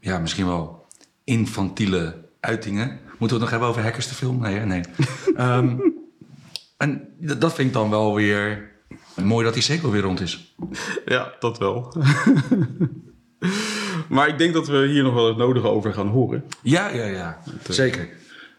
ja, 0.00 0.18
misschien 0.18 0.46
wel 0.46 0.86
infantiele 1.24 2.22
uitingen. 2.40 2.88
Moeten 2.88 3.18
we 3.18 3.32
het 3.32 3.40
nog 3.40 3.50
hebben 3.50 3.68
over 3.68 3.82
hackers 3.82 4.08
te 4.08 4.14
film? 4.14 4.40
Nee, 4.40 4.58
hè? 4.58 4.66
nee. 4.66 4.82
Ehm, 5.36 5.76
en 6.84 7.08
dat 7.38 7.54
vind 7.54 7.68
ik 7.68 7.74
dan 7.74 7.90
wel 7.90 8.14
weer 8.14 8.72
mooi 9.14 9.44
dat 9.44 9.54
die 9.54 9.62
sequel 9.62 9.90
weer 9.90 10.02
rond 10.02 10.20
is. 10.20 10.54
Ja, 11.04 11.34
dat 11.38 11.58
wel. 11.58 11.96
maar 14.08 14.28
ik 14.28 14.38
denk 14.38 14.54
dat 14.54 14.68
we 14.68 14.86
hier 14.86 15.02
nog 15.02 15.14
wel 15.14 15.28
het 15.28 15.36
nodige 15.36 15.68
over 15.68 15.92
gaan 15.92 16.08
horen. 16.08 16.44
Ja, 16.62 16.88
ja, 16.88 17.04
ja. 17.04 17.42
Zeker. 17.68 18.08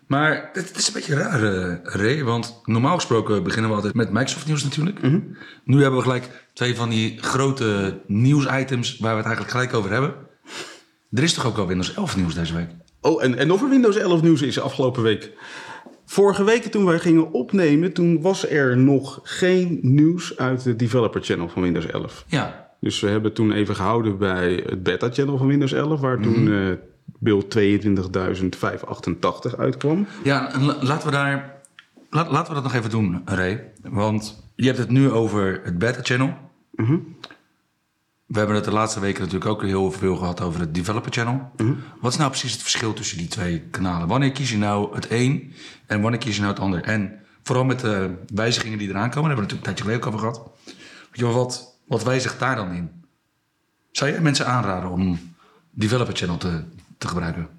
Maar 0.07 0.49
het, 0.53 0.77
is 0.77 0.87
een 0.87 0.93
beetje 0.93 1.15
raar, 1.15 1.39
Ray. 1.83 2.23
Want 2.23 2.61
normaal 2.63 2.95
gesproken 2.95 3.43
beginnen 3.43 3.69
we 3.69 3.75
altijd 3.75 3.93
met 3.93 4.11
Microsoft 4.11 4.45
nieuws 4.45 4.63
natuurlijk. 4.63 5.01
Nu 5.63 5.81
hebben 5.81 5.95
we 5.99 6.05
gelijk 6.05 6.49
twee 6.53 6.75
van 6.75 6.89
die 6.89 7.17
grote 7.21 7.99
nieuwsitems 8.07 8.97
waar 8.97 9.11
we 9.11 9.17
het 9.17 9.25
eigenlijk 9.25 9.51
gelijk 9.55 9.73
over 9.73 9.91
hebben. 9.91 10.13
Er 11.11 11.23
is 11.23 11.33
toch 11.33 11.45
ook 11.45 11.55
wel 11.55 11.67
Windows 11.67 11.93
11 11.93 12.15
nieuws 12.15 12.33
deze 12.33 12.53
week? 12.53 12.69
Oh, 13.01 13.23
en, 13.23 13.37
en 13.37 13.51
of 13.51 13.61
er 13.61 13.69
Windows 13.69 13.95
11 13.95 14.21
nieuws 14.21 14.41
is 14.41 14.59
afgelopen 14.59 15.03
week. 15.03 15.31
Vorige 16.05 16.43
week 16.43 16.63
toen 16.63 16.85
wij 16.85 16.99
gingen 16.99 17.31
opnemen, 17.31 17.93
toen 17.93 18.21
was 18.21 18.49
er 18.49 18.77
nog 18.77 19.19
geen 19.23 19.79
nieuws 19.81 20.37
uit 20.37 20.63
de 20.63 20.75
developer 20.75 21.21
channel 21.23 21.49
van 21.49 21.61
Windows 21.61 21.85
11. 21.85 22.23
Ja. 22.27 22.69
Dus 22.79 22.99
we 22.99 23.07
hebben 23.09 23.33
toen 23.33 23.51
even 23.51 23.75
gehouden 23.75 24.17
bij 24.17 24.63
het 24.65 24.83
beta 24.83 25.09
channel 25.11 25.37
van 25.37 25.47
Windows 25.47 25.71
11, 25.73 25.99
waar 25.99 26.19
toen 26.21 26.51
eh 26.53 26.59
beeld 27.19 27.57
22.588 27.57 29.55
uitkwam. 29.57 30.07
Ja, 30.23 30.53
en 30.53 30.63
la- 30.65 30.77
laten 30.81 31.07
we 31.07 31.13
daar... 31.13 31.53
la- 32.09 32.31
laten 32.31 32.47
we 32.47 32.53
dat 32.53 32.63
nog 32.63 32.73
even 32.73 32.89
doen, 32.89 33.21
Ray. 33.25 33.71
Want 33.89 34.43
je 34.55 34.65
hebt 34.65 34.77
het 34.77 34.89
nu 34.89 35.11
over 35.11 35.61
het 35.63 35.77
beta-channel. 35.77 36.33
We 38.25 38.37
hebben 38.37 38.55
het 38.55 38.65
de 38.65 38.71
laatste 38.71 38.99
weken 38.99 39.21
natuurlijk 39.23 39.51
ook 39.51 39.61
heel 39.61 39.91
veel 39.91 40.15
gehad 40.15 40.41
over 40.41 40.59
het 40.59 40.73
developer 40.73 41.11
channel. 41.11 41.51
Wat 42.01 42.11
is 42.11 42.17
nou 42.17 42.29
precies 42.29 42.51
het 42.51 42.61
verschil 42.61 42.93
tussen 42.93 43.17
die 43.17 43.27
twee 43.27 43.59
kanalen? 43.59 44.07
Wanneer 44.07 44.31
kies 44.31 44.51
je 44.51 44.57
nou 44.57 44.95
het 44.95 45.11
een 45.11 45.53
en 45.85 46.01
wanneer 46.01 46.19
kies 46.19 46.35
je 46.35 46.41
nou 46.41 46.53
het 46.53 46.61
ander? 46.61 46.83
En 46.83 47.19
vooral 47.43 47.65
met 47.65 47.79
de 47.79 48.15
wijzigingen 48.33 48.77
die 48.77 48.89
eraan 48.89 49.09
komen, 49.09 49.29
daar 49.29 49.37
hebben 49.37 49.47
we 49.47 49.53
het 49.53 49.63
natuurlijk 49.63 49.87
een 49.89 49.97
tijdje 49.97 50.13
geleden 50.13 50.31
ook 50.31 50.37
over 50.37 50.47
gehad. 50.59 50.75
Weet 51.09 51.19
je 51.19 51.25
wel, 51.25 51.33
wat, 51.33 51.77
wat 51.87 52.03
wijzigt 52.03 52.39
daar 52.39 52.55
dan 52.55 52.71
in? 52.73 53.03
Zou 53.91 54.11
je 54.11 54.21
mensen 54.21 54.47
aanraden 54.47 54.89
om 54.89 55.33
developer 55.71 56.15
channel 56.15 56.37
te, 56.37 56.63
te 56.97 57.07
gebruiken? 57.07 57.49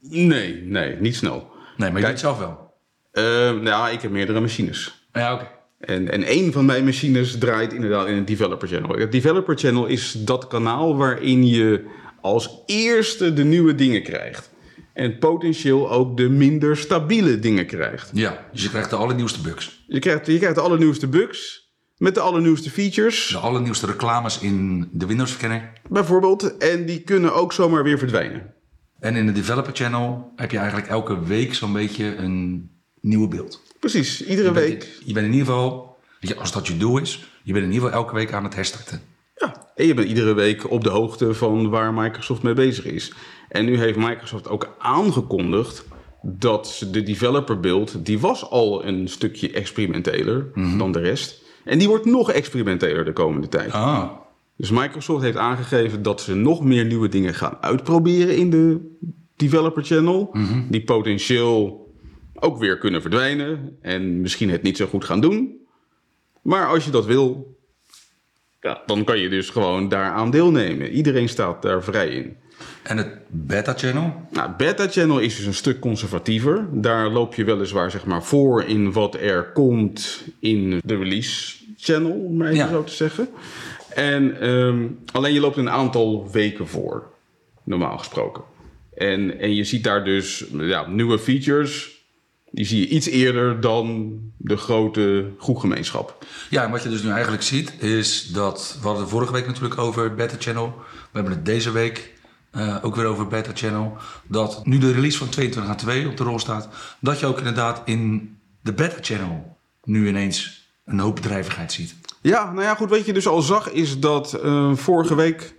Nee, 0.00 0.62
nee, 0.62 0.96
niet 1.00 1.16
snel. 1.16 1.50
Nee, 1.76 1.90
maar 1.90 2.00
je 2.00 2.06
Kijk. 2.06 2.20
doet 2.20 2.30
het 2.30 2.38
zelf 2.38 2.38
wel. 2.38 2.74
Eh, 3.10 3.60
nou, 3.60 3.90
ik 3.92 4.02
heb 4.02 4.10
meerdere 4.10 4.40
machines. 4.40 5.06
Ja, 5.12 5.34
oké. 5.34 5.46
En, 5.78 6.12
en 6.12 6.22
één 6.22 6.52
van 6.52 6.64
mijn 6.64 6.84
machines 6.84 7.38
draait 7.38 7.72
inderdaad 7.72 8.06
in 8.06 8.16
een 8.16 8.24
developer 8.24 8.68
channel. 8.68 8.96
Het 8.96 9.12
developer 9.12 9.58
channel 9.58 9.86
is 9.86 10.16
dat 10.18 10.46
kanaal 10.46 10.96
waarin 10.96 11.46
je 11.46 11.84
als 12.20 12.62
eerste 12.66 13.32
de 13.32 13.44
nieuwe 13.44 13.74
dingen 13.74 14.02
krijgt. 14.02 14.50
En 14.92 15.18
potentieel 15.18 15.90
ook 15.90 16.16
de 16.16 16.28
minder 16.28 16.76
stabiele 16.76 17.38
dingen 17.38 17.66
krijgt. 17.66 18.10
Ja, 18.14 18.46
dus 18.52 18.62
je 18.62 18.68
krijgt 18.68 18.90
de 18.90 18.96
allernieuwste 18.96 19.40
bugs. 19.40 19.84
Je 19.86 19.98
krijgt, 19.98 20.26
je 20.26 20.38
krijgt 20.38 20.54
de 20.56 20.60
allernieuwste 20.60 21.06
bugs 21.06 21.66
met 21.96 22.14
de 22.14 22.20
allernieuwste 22.20 22.70
features, 22.70 23.28
De 23.28 23.38
allernieuwste 23.38 23.86
reclames 23.86 24.38
in 24.40 24.88
de 24.92 25.06
Windows-verkenner. 25.06 25.72
bijvoorbeeld. 25.88 26.56
En 26.56 26.86
die 26.86 27.00
kunnen 27.00 27.34
ook 27.34 27.52
zomaar 27.52 27.82
weer 27.82 27.98
verdwijnen. 27.98 28.54
En 29.00 29.16
in 29.16 29.26
de 29.26 29.32
Developer 29.32 29.72
Channel 29.74 30.32
heb 30.36 30.50
je 30.50 30.58
eigenlijk 30.58 30.88
elke 30.88 31.24
week 31.24 31.54
zo'n 31.54 31.72
beetje 31.72 32.16
een 32.16 32.70
nieuwe 33.00 33.28
beeld. 33.28 33.62
Precies, 33.80 34.24
iedere 34.26 34.48
Je 34.48 34.54
bent- 34.54 34.66
week. 34.66 34.98
Je 35.04 35.12
bent 35.12 35.26
in 35.26 35.32
ieder 35.32 35.46
geval, 35.46 35.96
weet 36.20 36.30
je, 36.30 36.36
als 36.36 36.52
dat 36.52 36.66
je 36.66 36.76
doel 36.76 36.98
is, 36.98 37.28
je 37.42 37.52
bent 37.52 37.64
in 37.64 37.72
ieder 37.72 37.88
geval 37.88 38.02
elke 38.04 38.14
week 38.14 38.32
aan 38.32 38.44
het 38.44 38.54
herstarten. 38.54 39.00
Ja, 39.36 39.70
en 39.74 39.86
je 39.86 39.94
bent 39.94 40.08
iedere 40.08 40.32
week 40.34 40.70
op 40.70 40.84
de 40.84 40.90
hoogte 40.90 41.34
van 41.34 41.68
waar 41.70 41.94
Microsoft 41.94 42.42
mee 42.42 42.54
bezig 42.54 42.84
is. 42.84 43.12
En 43.48 43.64
nu 43.64 43.78
heeft 43.78 43.98
Microsoft 43.98 44.48
ook 44.48 44.74
aangekondigd 44.78 45.84
dat 46.22 46.86
de 46.90 47.02
developer 47.02 47.60
build, 47.60 48.04
die 48.06 48.18
was 48.18 48.50
al 48.50 48.84
een 48.86 49.08
stukje 49.08 49.50
experimenteler 49.52 50.46
dan 50.78 50.92
de 50.92 51.00
rest. 51.00 51.42
En 51.64 51.78
die 51.78 51.88
wordt 51.88 52.04
nog 52.04 52.30
experimenteler 52.32 53.04
de 53.04 53.12
komende 53.12 53.48
tijd. 53.48 53.72
Ah, 53.72 54.10
Dus 54.56 54.70
Microsoft 54.70 55.22
heeft 55.22 55.36
aangegeven 55.36 56.02
dat 56.02 56.20
ze 56.20 56.34
nog 56.34 56.64
meer 56.64 56.84
nieuwe 56.84 57.08
dingen 57.08 57.34
gaan 57.34 57.56
uitproberen 57.60 58.36
in 58.36 58.50
de 58.50 58.96
developer 59.36 59.84
channel. 59.84 60.36
Die 60.70 60.84
potentieel 60.84 61.87
ook 62.40 62.58
weer 62.58 62.78
kunnen 62.78 63.00
verdwijnen 63.00 63.76
en 63.82 64.20
misschien 64.20 64.50
het 64.50 64.62
niet 64.62 64.76
zo 64.76 64.86
goed 64.86 65.04
gaan 65.04 65.20
doen. 65.20 65.66
Maar 66.42 66.66
als 66.66 66.84
je 66.84 66.90
dat 66.90 67.06
wil, 67.06 67.56
ja, 68.60 68.82
dan 68.86 69.04
kan 69.04 69.18
je 69.18 69.28
dus 69.28 69.50
gewoon 69.50 69.88
daaraan 69.88 70.30
deelnemen. 70.30 70.90
Iedereen 70.90 71.28
staat 71.28 71.62
daar 71.62 71.82
vrij 71.82 72.08
in. 72.08 72.36
en 72.82 72.96
het 72.96 73.08
Beta 73.28 73.74
Channel? 73.76 74.28
Nou, 74.30 74.50
Beta 74.56 74.88
Channel 74.88 75.18
is 75.18 75.36
dus 75.36 75.46
een 75.46 75.54
stuk 75.54 75.80
conservatiever. 75.80 76.68
Daar 76.72 77.08
loop 77.10 77.34
je 77.34 77.44
weliswaar 77.44 77.90
zeg 77.90 78.04
maar, 78.04 78.24
voor 78.24 78.62
in 78.64 78.92
wat 78.92 79.14
er 79.14 79.52
komt 79.52 80.24
in 80.40 80.80
de 80.84 80.96
release 80.96 81.56
channel, 81.76 82.10
om 82.12 82.36
maar 82.36 82.46
even 82.46 82.58
Ja. 82.58 82.68
zo 82.68 82.84
te 82.84 82.92
zeggen. 82.92 83.28
En 83.88 84.40
ehm, 84.40 84.86
alleen 85.12 85.32
je 85.32 85.40
loopt 85.40 85.56
een 85.56 85.70
aantal 85.70 86.30
weken 86.30 86.66
voor, 86.68 87.10
normaal 87.64 87.98
gesproken. 87.98 88.42
En, 88.94 89.38
en 89.38 89.54
je 89.54 89.64
ziet 89.64 89.84
daar 89.84 90.04
dus 90.04 90.44
ja, 90.52 90.86
nieuwe 90.86 91.18
features. 91.18 91.97
Die 92.50 92.64
zie 92.64 92.80
je 92.80 92.88
iets 92.88 93.06
eerder 93.06 93.60
dan 93.60 94.18
de 94.36 94.56
grote 94.56 95.30
groepgemeenschap. 95.38 96.26
Ja, 96.50 96.64
en 96.64 96.70
wat 96.70 96.82
je 96.82 96.88
dus 96.88 97.02
nu 97.02 97.10
eigenlijk 97.10 97.42
ziet 97.42 97.82
is 97.82 98.28
dat, 98.32 98.76
we 98.80 98.86
hadden 98.86 99.02
het 99.02 99.12
vorige 99.12 99.32
week 99.32 99.46
natuurlijk 99.46 99.80
over 99.80 100.04
het 100.04 100.16
Beta 100.16 100.36
Channel. 100.38 100.74
We 100.92 101.08
hebben 101.12 101.32
het 101.32 101.44
deze 101.44 101.70
week 101.70 102.12
eh, 102.50 102.76
ook 102.82 102.96
weer 102.96 103.04
over 103.04 103.20
het 103.20 103.28
Beta 103.28 103.50
Channel. 103.54 103.96
Dat 104.26 104.66
nu 104.66 104.78
de 104.78 104.92
release 104.92 105.18
van 105.18 105.28
22 105.28 105.72
aan 105.72 105.78
2 105.78 106.08
op 106.08 106.16
de 106.16 106.24
rol 106.24 106.38
staat, 106.38 106.68
dat 107.00 107.20
je 107.20 107.26
ook 107.26 107.38
inderdaad 107.38 107.82
in 107.84 108.36
de 108.60 108.72
Beta 108.72 108.98
Channel 109.00 109.56
nu 109.84 110.08
ineens 110.08 110.66
een 110.84 110.98
hoop 110.98 111.14
bedrijvigheid 111.14 111.72
ziet. 111.72 111.94
Ja, 112.20 112.52
nou 112.52 112.62
ja, 112.62 112.74
goed. 112.74 112.90
Wat 112.90 113.06
je 113.06 113.12
dus 113.12 113.26
al 113.26 113.42
zag 113.42 113.70
is 113.70 113.98
dat 113.98 114.32
eh, 114.32 114.74
vorige 114.74 115.14
week 115.14 115.54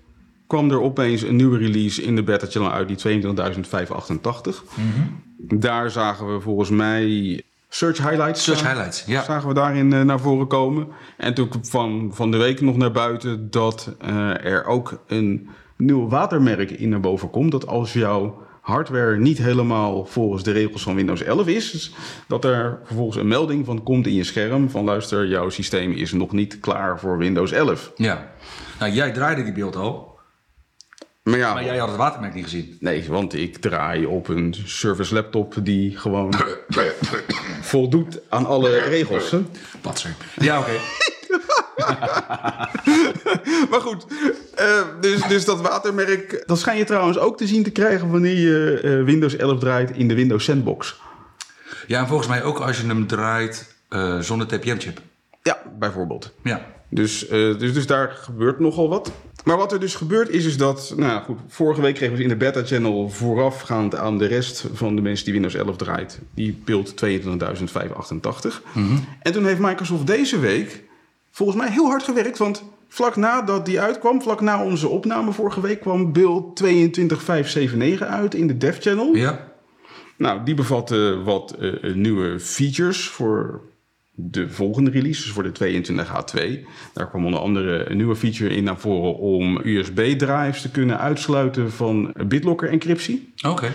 kwam 0.50 0.72
er 0.72 0.82
opeens 0.82 1.22
een 1.22 1.36
nieuwe 1.36 1.58
release 1.58 2.04
in 2.04 2.16
de 2.16 2.24
beta 2.24 2.48
channel 2.50 2.72
uit, 2.72 2.88
die 2.88 3.24
22.588. 3.24 4.64
Daar 5.38 5.92
zagen 5.92 6.34
we 6.34 6.42
volgens 6.42 6.70
mij 6.70 7.42
search 7.70 7.98
highlights. 7.98 8.44
Search 8.44 8.62
eh, 8.62 8.68
highlights, 8.68 9.04
ja. 9.06 9.24
Zagen 9.24 9.48
we 9.48 9.54
daarin 9.54 9.94
eh, 9.94 10.02
naar 10.02 10.20
voren 10.20 10.48
komen. 10.48 10.88
En 11.18 11.34
toen 11.34 11.48
kwam 11.48 11.66
van, 11.66 12.12
van 12.14 12.32
de 12.32 12.38
week 12.38 12.62
nog 12.62 12.78
naar 12.78 12.92
buiten 12.92 13.52
dat 13.52 13.96
eh, 14.00 14.46
er 14.46 14.66
ook 14.66 15.04
een 15.08 15.50
nieuw 15.76 16.08
watermerk 16.08 16.72
in 16.72 16.90
naar 16.90 17.00
boven 17.00 17.30
komt. 17.30 17.52
Dat 17.52 17.68
als 17.68 17.94
jouw 17.94 18.42
hardware 18.62 19.18
niet 19.18 19.38
helemaal 19.38 20.06
volgens 20.06 20.44
de 20.44 20.52
regels 20.52 20.84
van 20.84 20.96
Windows 20.96 21.22
11 21.22 21.48
is, 21.48 21.72
dus 21.72 21.94
dat 22.28 22.46
er 22.46 22.80
vervolgens 22.84 23.18
een 23.18 23.28
melding 23.28 23.66
van 23.66 23.84
komt 23.84 24.08
in 24.08 24.14
je 24.14 24.24
scherm 24.24 24.70
van 24.70 24.84
luister, 24.84 25.28
jouw 25.28 25.50
systeem 25.50 25.92
is 25.92 26.12
nog 26.12 26.32
niet 26.32 26.60
klaar 26.60 27.00
voor 27.00 27.18
Windows 27.18 27.52
11. 27.52 27.92
Ja. 27.96 28.32
Nou, 28.80 28.92
jij 28.92 29.12
draaide 29.12 29.44
die 29.44 29.54
beeld 29.54 29.76
al. 29.76 30.19
Maar 31.24 31.38
ja, 31.38 31.54
Maar 31.54 31.64
jij 31.64 31.78
had 31.78 31.88
het 31.88 31.98
watermerk 31.98 32.34
niet 32.34 32.44
gezien. 32.44 32.78
nee, 32.80 33.06
want 33.10 33.34
ik 33.34 33.58
draai 33.58 34.06
op 34.06 34.28
een 34.28 34.56
service 34.66 35.14
laptop 35.14 35.56
die 35.64 35.98
gewoon 35.98 36.34
voldoet 37.62 38.20
aan 38.30 38.46
alle 38.46 38.78
regels. 38.80 39.32
Hè? 39.32 39.42
Patser. 39.82 40.16
Ja, 40.40 40.60
oké. 40.60 40.72
Maar 43.70 43.82
goed, 43.82 44.06
eh, 44.56 44.82
dus, 45.02 45.22
dus 45.22 45.46
dat 45.46 45.62
watermerk, 45.62 46.44
dat 46.46 46.60
schijn 46.60 46.78
je 46.78 46.84
trouwens 46.84 47.18
ook 47.18 47.38
te 47.38 47.48
zien 47.48 47.64
te 47.64 47.72
krijgen 47.72 48.12
wanneer 48.12 48.38
je 48.38 48.80
eh, 48.84 49.04
Windows 49.04 49.36
11 49.36 49.60
draait 49.60 49.92
in 49.92 50.08
de 50.08 50.14
Windows 50.14 50.44
Sandbox. 50.44 51.00
Ja, 51.88 52.00
en 52.00 52.08
volgens 52.08 52.28
mij 52.28 52.44
ook 52.44 52.60
als 52.60 52.82
je 52.82 52.88
hem 52.88 53.08
draait 53.08 53.76
eh, 53.90 54.20
zonder 54.20 54.48
TPM-chip. 54.48 55.02
Ja, 55.42 55.58
bijvoorbeeld. 55.80 56.32
Ja. 56.44 56.66
Dus, 56.90 57.28
eh, 57.28 57.60
dus, 57.60 57.74
dus 57.74 57.88
daar 57.88 58.10
gebeurt 58.10 58.60
nogal 58.60 58.90
wat. 58.90 59.12
Maar 59.44 59.58
wat 59.58 59.72
er 59.72 59.80
dus 59.80 59.96
gebeurt 59.96 60.30
is, 60.30 60.46
is 60.46 60.58
dat... 60.58 60.94
Nou 60.98 61.24
goed, 61.24 61.38
vorige 61.48 61.82
week 61.82 61.96
kregen 61.96 62.16
we 62.16 62.24
in 62.24 62.30
de 62.30 62.36
beta-channel 62.36 63.10
voorafgaand 63.10 63.96
aan 63.96 64.18
de 64.18 64.26
rest 64.26 64.66
van 64.74 64.96
de 64.96 65.02
mensen 65.02 65.26
die 65.26 65.34
Windows 65.34 65.56
11 65.56 65.76
draait. 65.76 66.20
Die 66.34 66.62
beeld 66.66 66.94
22.588. 67.06 68.62
En 69.22 69.32
toen 69.32 69.46
heeft 69.46 69.60
Microsoft 69.60 70.08
deze 70.08 70.40
week 70.40 70.84
volgens 71.32 71.58
mij 71.58 71.72
heel 71.72 71.86
hard 71.86 72.04
gewerkt. 72.04 72.38
Want 72.38 72.64
vlak 72.88 73.16
nadat 73.16 73.66
die 73.66 73.82
uitkwam, 73.82 74.22
vlak 74.22 74.42
na 74.42 74.64
onze 74.64 74.88
opname 74.88 75.32
vorige 75.32 75.62
week, 75.62 75.80
kwam 75.80 76.14
beeld 76.14 76.64
22.579 76.64 77.98
uit 78.00 78.36
in 78.36 78.48
de 78.48 78.58
dev 78.58 78.80
channel. 78.80 79.16
Ja. 79.16 79.48
Nou, 80.18 80.44
die 80.44 80.56
bevatte 80.56 81.22
wat 81.24 81.52
eh, 81.52 81.94
nieuwe 81.94 82.40
features 82.40 83.08
voor 83.08 83.62
de 84.22 84.50
volgende 84.50 84.92
release, 84.92 85.22
dus 85.22 85.32
voor 85.32 85.44
de 85.44 85.84
22H2. 85.84 86.68
Daar 86.94 87.10
kwam 87.10 87.26
onder 87.26 87.40
andere 87.40 87.90
een 87.90 87.98
nieuwe 87.98 88.16
feature 88.16 88.56
in 88.56 88.64
naar 88.64 88.80
voren 88.80 89.18
om 89.18 89.60
USB-drives 89.64 90.62
te 90.62 90.72
kunnen 90.72 91.00
uitsluiten 91.00 91.72
van 91.72 92.14
BitLocker-encryptie. 92.28 93.34
Oké. 93.48 93.72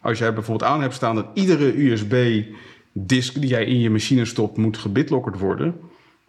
Als 0.00 0.18
jij 0.18 0.34
bijvoorbeeld 0.34 0.70
aan 0.70 0.80
hebt 0.80 0.94
staan 0.94 1.14
dat 1.14 1.26
iedere 1.34 1.82
USB-disk 1.82 3.40
die 3.40 3.48
jij 3.48 3.64
in 3.64 3.80
je 3.80 3.90
machine 3.90 4.24
stopt 4.24 4.56
moet 4.56 4.78
gebitlockerd 4.78 5.38
worden, 5.38 5.74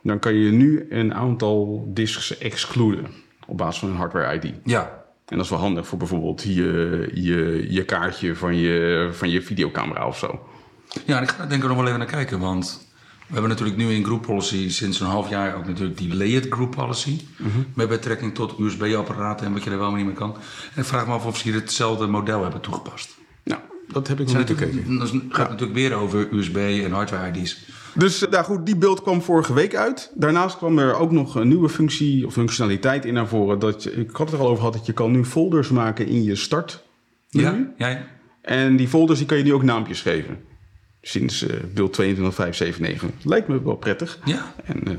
dan 0.02 0.20
kan 0.20 0.34
je 0.34 0.52
nu 0.52 0.86
een 0.90 1.14
aantal 1.14 1.88
disks 1.94 2.38
excluden 2.38 3.06
op 3.48 3.58
basis 3.58 3.80
van 3.80 3.90
een 3.90 3.96
hardware-ID. 3.96 4.54
Ja. 4.64 5.04
En 5.26 5.36
dat 5.36 5.46
is 5.46 5.52
wel 5.52 5.60
handig 5.60 5.88
voor 5.88 5.98
bijvoorbeeld 5.98 6.42
je, 6.42 7.10
je, 7.14 7.66
je 7.70 7.86
kaartje 7.86 8.36
van 8.36 8.56
je, 8.56 9.10
van 9.12 9.30
je 9.30 9.42
videocamera 9.42 10.08
of 10.08 10.18
zo. 10.18 10.40
Ja, 11.06 11.18
en 11.18 11.24
ik 11.24 11.30
ga 11.30 11.38
daar 11.38 11.50
denk 11.50 11.62
ik 11.62 11.68
nog 11.68 11.78
wel 11.78 11.88
even 11.88 12.00
naar 12.00 12.08
kijken, 12.08 12.40
want 12.40 12.85
we 13.28 13.34
hebben 13.34 13.50
natuurlijk 13.50 13.78
nu 13.78 13.92
in 13.92 14.04
Group 14.04 14.22
Policy 14.22 14.70
sinds 14.70 15.00
een 15.00 15.08
half 15.08 15.30
jaar 15.30 15.56
ook 15.56 15.66
natuurlijk 15.66 15.98
die 15.98 16.16
Layered 16.16 16.48
Group 16.50 16.72
Policy. 16.72 17.22
Met 17.74 17.90
betrekking 17.90 18.36
tot 18.36 18.60
USB-apparaten 18.60 19.46
en 19.46 19.54
wat 19.54 19.64
je 19.64 19.70
er 19.70 19.78
wel 19.78 19.92
niet 19.92 20.06
meer 20.06 20.14
kan. 20.14 20.36
En 20.74 20.82
ik 20.82 20.88
vraag 20.88 21.08
me 21.08 21.14
af 21.14 21.26
of 21.26 21.38
ze 21.38 21.44
hier 21.44 21.54
hetzelfde 21.54 22.08
model 22.08 22.42
hebben 22.42 22.62
toegepast. 22.62 23.18
Nou, 23.44 23.62
dat 23.88 24.08
heb 24.08 24.20
ik 24.20 24.28
nog 24.28 24.38
niet 24.38 24.48
gekeken. 24.48 24.98
dat 24.98 25.14
gaat 25.30 25.50
natuurlijk 25.50 25.78
weer 25.78 25.94
over 25.94 26.34
USB 26.34 26.56
en 26.56 26.92
hardware-ID's. 26.92 27.66
Dus 27.94 28.26
eh, 28.26 28.32
nou 28.32 28.44
goed, 28.44 28.66
die 28.66 28.76
beeld 28.76 29.02
kwam 29.02 29.22
vorige 29.22 29.54
week 29.54 29.76
uit. 29.76 30.12
Daarnaast 30.16 30.58
kwam 30.58 30.80
er 30.80 30.96
ook 30.96 31.12
nog 31.12 31.36
een 31.36 31.48
nieuwe 31.48 31.70
functie 31.70 32.26
of 32.26 32.34
functionaliteit 32.34 33.06
in 33.06 33.14
naar 33.14 33.28
voren. 33.28 33.60
Dat 33.60 33.84
je, 33.84 33.92
ik 33.92 34.16
had 34.16 34.30
het 34.30 34.40
er 34.40 34.40
al 34.40 34.46
over 34.46 34.58
gehad 34.58 34.74
dat 34.74 34.86
je 34.86 34.94
kan 34.94 35.12
nu 35.12 35.26
folders 35.26 35.70
maken 35.70 36.08
in 36.08 36.24
je 36.24 36.36
start. 36.36 36.84
Ja? 37.30 37.72
Ja? 37.78 38.06
En 38.42 38.76
die 38.76 38.88
folders 38.88 39.20
die 39.20 39.28
kan 39.28 39.38
je 39.38 39.44
nu 39.44 39.54
ook 39.54 39.64
naampjes 39.64 40.02
geven. 40.02 40.38
Sinds 41.08 41.48
eh 41.48 41.56
beeld 41.74 41.94
22579. 41.94 43.10
Lijkt 43.24 43.48
me 43.48 43.64
wel 43.64 43.76
prettig. 43.76 44.20
Ja. 44.24 44.54
En 44.66 44.88
eh, 44.88 44.94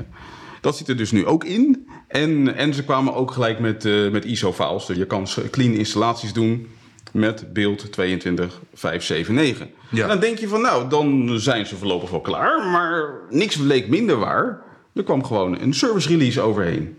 dat 0.61 0.77
zit 0.77 0.87
er 0.87 0.97
dus 0.97 1.11
nu 1.11 1.25
ook 1.25 1.43
in. 1.43 1.87
En, 2.07 2.55
en 2.55 2.73
ze 2.73 2.83
kwamen 2.83 3.13
ook 3.13 3.31
gelijk 3.31 3.59
met, 3.59 3.85
eh, 3.85 4.09
met 4.09 4.25
ISO-files. 4.25 4.85
Dus 4.85 4.97
je 4.97 5.05
kan 5.05 5.27
clean 5.51 5.73
installaties 5.73 6.33
doen 6.33 6.67
met 7.11 7.53
beeld 7.53 7.91
22579. 7.91 9.67
Ja. 9.91 10.01
En 10.01 10.07
dan 10.07 10.19
denk 10.19 10.37
je 10.37 10.47
van 10.47 10.61
nou, 10.61 10.89
dan 10.89 11.39
zijn 11.39 11.65
ze 11.65 11.75
voorlopig 11.75 12.09
wel 12.09 12.21
klaar. 12.21 12.71
Maar 12.71 13.13
niks 13.29 13.57
bleek 13.57 13.87
minder 13.87 14.17
waar. 14.17 14.61
Er 14.93 15.03
kwam 15.03 15.25
gewoon 15.25 15.59
een 15.59 15.73
service 15.73 16.07
release 16.07 16.41
overheen. 16.41 16.97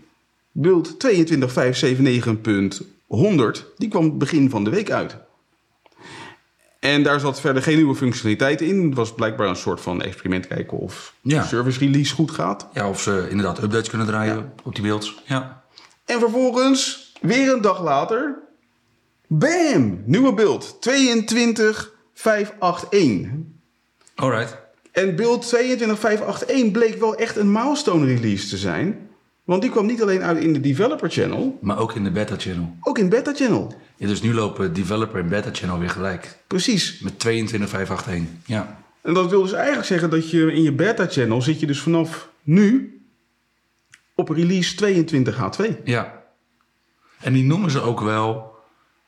Beeld 0.51 0.97
22579.100, 1.07 1.11
die 3.77 3.89
kwam 3.89 4.17
begin 4.17 4.49
van 4.49 4.63
de 4.63 4.69
week 4.69 4.91
uit. 4.91 5.17
En 6.79 7.03
daar 7.03 7.19
zat 7.19 7.39
verder 7.41 7.63
geen 7.63 7.75
nieuwe 7.75 7.95
functionaliteit 7.95 8.61
in. 8.61 8.85
Het 8.85 8.93
was 8.95 9.13
blijkbaar 9.13 9.47
een 9.47 9.55
soort 9.55 9.81
van 9.81 10.01
experiment 10.01 10.47
kijken 10.47 10.77
of 10.77 11.13
Ja. 11.21 11.41
de 11.41 11.47
service 11.47 11.79
release 11.79 12.13
goed 12.15 12.31
gaat. 12.31 12.67
Ja, 12.73 12.89
of 12.89 13.01
ze 13.01 13.27
inderdaad 13.29 13.63
updates 13.63 13.89
kunnen 13.89 14.07
draaien 14.07 14.53
op 14.63 14.73
die 14.75 14.83
beelds. 14.83 15.21
Ja. 15.25 15.63
En 16.05 16.19
vervolgens, 16.19 17.11
weer 17.21 17.51
een 17.53 17.61
dag 17.61 17.83
later, 17.83 18.37
bam, 19.27 20.01
nieuwe 20.05 20.33
beeld 20.33 20.77
22581. 22.13 23.29
Alright. 24.15 24.57
En 24.91 25.15
beeld 25.15 25.47
22581 25.47 26.71
bleek 26.71 26.99
wel 26.99 27.15
echt 27.15 27.35
een 27.35 27.51
milestone 27.51 28.05
release 28.05 28.47
te 28.47 28.57
zijn. 28.57 29.08
Want 29.49 29.61
die 29.61 29.71
kwam 29.71 29.85
niet 29.85 30.01
alleen 30.01 30.21
uit 30.23 30.37
in 30.37 30.53
de 30.53 30.59
developer 30.59 31.09
channel, 31.09 31.57
Maar 31.61 31.77
ook 31.77 31.95
in 31.95 32.03
de 32.03 32.11
beta 32.11 32.35
channel. 32.37 32.75
ook 32.81 32.97
in 32.97 33.09
beta 33.09 33.33
channel. 33.33 33.73
Ja, 33.95 34.07
dus 34.07 34.21
nu 34.21 34.33
lopen 34.33 34.73
developer 34.73 35.19
en 35.19 35.29
beta 35.29 35.49
channel 35.53 35.79
weer 35.79 35.89
gelijk. 35.89 36.37
Precies. 36.47 36.99
Met 36.99 37.19
22581. 37.19 38.35
Ja. 38.45 38.83
En 39.01 39.13
dat 39.13 39.29
wil 39.29 39.41
dus 39.41 39.51
eigenlijk 39.51 39.87
zeggen 39.87 40.09
dat 40.09 40.29
je 40.29 40.53
in 40.53 40.61
je 40.61 40.71
beta 40.71 41.07
channel 41.07 41.41
zit 41.41 41.59
je 41.59 41.65
dus 41.65 41.79
vanaf 41.79 42.29
nu 42.43 42.99
op 44.15 44.29
release 44.29 44.75
22H2. 44.75 45.83
Ja. 45.83 46.23
En 47.19 47.33
die 47.33 47.43
noemen 47.43 47.71
ze 47.71 47.81
ook 47.81 48.01
wel 48.01 48.55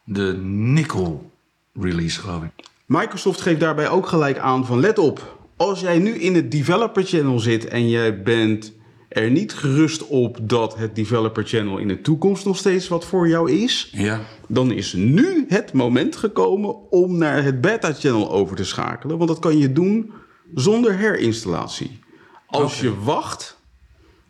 de 0.03 0.37
nickel 0.43 1.31
release, 1.73 2.19
geloof 2.19 2.43
ik. 2.43 2.65
Microsoft 2.85 3.41
geeft 3.41 3.59
daarbij 3.59 3.89
ook 3.89 4.07
gelijk 4.07 4.37
aan 4.37 4.65
van 4.65 4.79
let 4.79 4.97
op. 4.97 5.37
Als 5.55 5.79
jij 5.79 5.99
nu 5.99 6.11
in 6.11 6.35
het 6.35 6.51
developer 6.51 7.03
channel 7.03 7.39
zit 7.39 7.65
en 7.65 7.89
jij 7.89 8.21
bent 8.21 8.79
er 9.11 9.31
niet 9.31 9.53
gerust 9.53 10.07
op 10.07 10.37
dat 10.41 10.77
het 10.77 10.95
developer 10.95 11.43
channel 11.43 11.77
in 11.77 11.87
de 11.87 12.01
toekomst 12.01 12.45
nog 12.45 12.57
steeds 12.57 12.87
wat 12.87 13.05
voor 13.05 13.27
jou 13.27 13.51
is, 13.51 13.89
Ja. 13.91 14.21
dan 14.47 14.71
is 14.71 14.93
nu 14.93 15.45
het 15.47 15.73
moment 15.73 16.15
gekomen 16.15 16.91
om 16.91 17.17
naar 17.17 17.43
het 17.43 17.61
beta 17.61 17.93
channel 17.93 18.31
over 18.31 18.55
te 18.55 18.63
schakelen. 18.63 19.17
Want 19.17 19.29
dat 19.29 19.39
kan 19.39 19.57
je 19.57 19.71
doen 19.71 20.11
zonder 20.55 20.97
herinstallatie. 20.97 21.99
Als 22.47 22.79
je 22.81 22.99
wacht, 23.03 23.59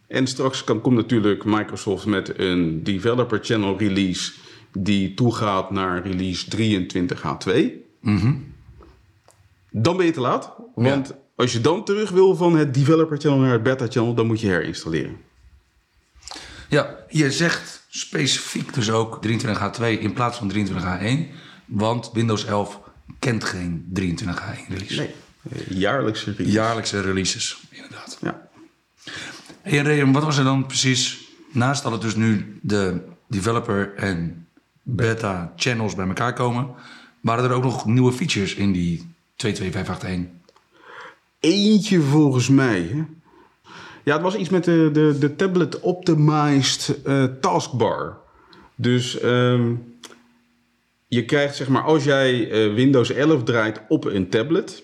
en 0.08 0.28
straks 0.28 0.64
kan, 0.64 0.82
komt 0.82 0.96
natuurlijk 0.96 1.46
Microsoft 1.46 2.06
met 2.06 2.40
een 2.40 2.84
developer 2.84 3.40
channel 3.42 3.78
release 3.78 4.32
die 4.74 5.14
toegaat 5.14 5.72
naar 5.72 6.08
release 6.08 6.46
23H2. 6.58 7.80
Dan 9.72 9.98
ben 9.98 10.06
je 10.06 10.12
te 10.12 10.22
laat. 10.22 10.54
Want 10.76 11.14
als 11.42 11.52
je 11.52 11.62
dan 11.62 11.84
terug 11.86 12.10
wil 12.10 12.36
van 12.36 12.56
het 12.56 12.74
developer 12.74 13.18
channel 13.18 13.40
naar 13.40 13.52
het 13.52 13.64
beta 13.64 13.88
channel, 13.90 14.14
dan 14.14 14.28
moet 14.28 14.40
je 14.40 14.48
herinstalleren. 14.48 15.18
Ja, 16.70 16.96
je 17.10 17.32
zegt 17.32 17.86
specifiek 17.90 18.74
dus 18.74 18.92
ook 18.92 19.20
23H2 19.28 19.82
in 19.82 20.14
plaats 20.14 20.38
van 20.38 20.52
23H1. 20.54 21.36
Want 21.66 22.10
Windows 22.14 22.46
11 22.46 22.80
kent 23.20 23.44
geen 23.44 23.86
23H1 24.00 24.68
release. 24.68 24.96
Nee. 24.96 25.16
Eh, 25.52 25.78
Jaarlijkse 25.78 26.32
release. 26.32 26.52
Jaarlijkse 26.52 27.02
releases, 27.02 27.64
inderdaad. 27.70 28.18
Ja. 28.22 28.48
En 29.62 29.84
Ryan, 29.84 30.12
wat 30.12 30.24
was 30.24 30.38
er 30.38 30.44
dan 30.44 30.66
precies, 30.66 31.30
naast 31.52 31.84
dat 31.84 31.92
het 31.92 32.02
dus 32.02 32.16
nu 32.16 32.60
de 32.62 33.02
developer 33.28 33.94
en 33.96 34.48
beta 34.82 35.54
channels 35.56 35.96
bij 35.96 36.08
elkaar 36.08 36.34
komen, 36.34 36.70
waren 37.22 37.44
er 37.44 37.52
ook 37.52 37.64
nog 37.64 37.86
nieuwe 37.86 38.12
features 38.12 38.54
in 38.56 38.72
die 38.72 39.14
22581? 39.36 40.41
Eentje 41.42 42.02
volgens 42.02 42.50
mij. 42.50 42.82
Hè? 42.82 43.04
Ja, 44.04 44.14
het 44.14 44.22
was 44.22 44.36
iets 44.36 44.50
met 44.50 44.64
de, 44.64 44.90
de, 44.94 45.16
de 45.20 45.36
tablet 45.36 45.80
optimized 45.80 47.00
eh, 47.04 47.24
taskbar. 47.24 48.18
Dus 48.76 49.20
ehm, 49.20 49.74
je 51.08 51.26
krijgt 51.26 51.56
zeg 51.56 51.68
maar, 51.68 51.84
als 51.84 52.04
jij 52.04 52.50
eh, 52.52 52.74
Windows 52.74 53.12
11 53.12 53.44
draait 53.44 53.82
op 53.88 54.06
een 54.06 54.30
tablet, 54.30 54.84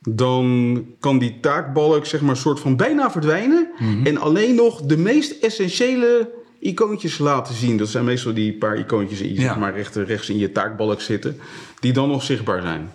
dan 0.00 0.86
kan 1.00 1.18
die 1.18 1.40
taakbalk 1.40 2.06
zeg 2.06 2.20
maar 2.20 2.36
soort 2.36 2.60
van 2.60 2.76
bijna 2.76 3.10
verdwijnen 3.10 3.70
en 4.04 4.18
alleen 4.18 4.54
nog 4.54 4.82
de 4.82 4.96
meest 4.96 5.42
essentiële 5.42 6.30
icoontjes 6.58 7.18
laten 7.18 7.54
zien. 7.54 7.76
Dat 7.76 7.88
zijn 7.88 8.04
meestal 8.04 8.34
die 8.34 8.58
paar 8.58 8.78
icoontjes 8.78 9.18
die 9.18 9.34
Ja. 9.34 9.40
zeg 9.40 9.56
maar 9.58 9.74
recht, 9.74 9.94
rechts 9.96 10.28
in 10.28 10.38
je 10.38 10.52
taakbalk 10.52 11.00
zitten, 11.00 11.38
die 11.80 11.92
dan 11.92 12.08
nog 12.08 12.22
zichtbaar 12.22 12.62
zijn. 12.62 12.90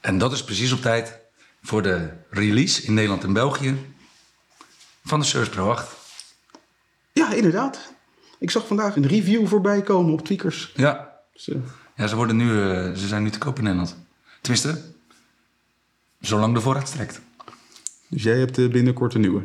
En 0.00 0.18
dat 0.18 0.32
is 0.32 0.44
precies 0.44 0.72
op 0.72 0.80
tijd 0.80 1.18
voor 1.64 1.82
de 1.82 2.10
release 2.30 2.82
in 2.82 2.94
Nederland 2.94 3.24
en 3.24 3.32
België 3.32 3.76
van 5.04 5.20
de 5.20 5.26
Surface 5.26 5.50
Pro 5.50 5.70
8. 5.70 5.96
Ja, 7.12 7.32
inderdaad. 7.32 7.92
Ik 8.38 8.50
zag 8.50 8.66
vandaag 8.66 8.96
een 8.96 9.06
review 9.06 9.46
voorbij 9.46 9.82
komen 9.82 10.12
op 10.12 10.24
Tweakers. 10.24 10.72
Ja, 10.76 11.20
Dus, 11.32 11.48
eh, 11.48 11.56
ja 11.96 12.06
ze, 12.06 12.16
worden 12.16 12.36
nu, 12.36 12.62
eh, 12.62 12.92
ze 12.92 13.06
zijn 13.06 13.22
nu 13.22 13.30
te 13.30 13.38
koop 13.38 13.56
in 13.56 13.62
Nederland. 13.62 13.96
Tenminste, 14.40 14.82
zolang 16.20 16.54
de 16.54 16.60
voorraad 16.60 16.88
strekt. 16.88 17.20
dus 18.08 18.22
jij 18.22 18.38
hebt 18.38 18.58
eh, 18.58 18.68
binnenkort 18.68 19.14
een 19.14 19.20
nieuwe. 19.20 19.42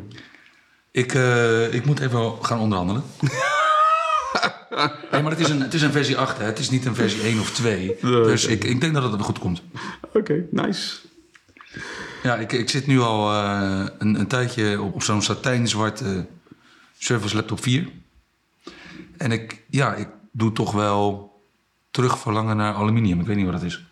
Ik, 0.90 1.12
ik 1.72 1.84
moet 1.84 2.00
even 2.00 2.44
gaan 2.44 2.58
onderhandelen. 2.58 3.02
hey, 5.10 5.22
maar 5.22 5.30
het 5.30 5.40
is, 5.40 5.48
een, 5.48 5.60
het 5.60 5.74
is 5.74 5.82
een 5.82 5.92
versie 5.92 6.16
8, 6.16 6.38
hè? 6.38 6.44
het 6.44 6.58
is 6.58 6.70
niet 6.70 6.84
een 6.84 6.94
versie 6.94 7.22
1 7.22 7.40
of 7.40 7.52
2. 7.52 7.96
dus 8.00 8.44
ik, 8.44 8.64
ik 8.64 8.80
denk 8.80 8.94
dat 8.94 9.02
het 9.02 9.12
er 9.12 9.20
goed 9.20 9.38
komt. 9.38 9.62
Oké, 10.12 10.46
nice. 10.50 10.98
Ja, 12.22 12.36
ik, 12.36 12.52
ik 12.52 12.68
zit 12.68 12.86
nu 12.86 13.00
al 13.00 13.32
uh, 13.32 13.84
een, 13.98 14.14
een 14.20 14.26
tijdje 14.26 14.80
op, 14.80 14.94
op 14.94 15.02
zo'n 15.02 15.22
satijnzwart 15.22 16.00
uh, 16.00 16.08
Surface 16.98 17.36
Laptop 17.36 17.62
4. 17.62 17.88
En 19.16 19.32
ik, 19.32 19.62
ja, 19.70 19.94
ik 19.94 20.08
doe 20.32 20.52
toch 20.52 20.72
wel 20.72 21.32
terugverlangen 21.90 22.56
naar 22.56 22.74
aluminium. 22.74 23.20
Ik 23.20 23.26
weet 23.26 23.36
niet 23.36 23.44
wat 23.44 23.54
dat 23.54 23.62
is. 23.62 23.86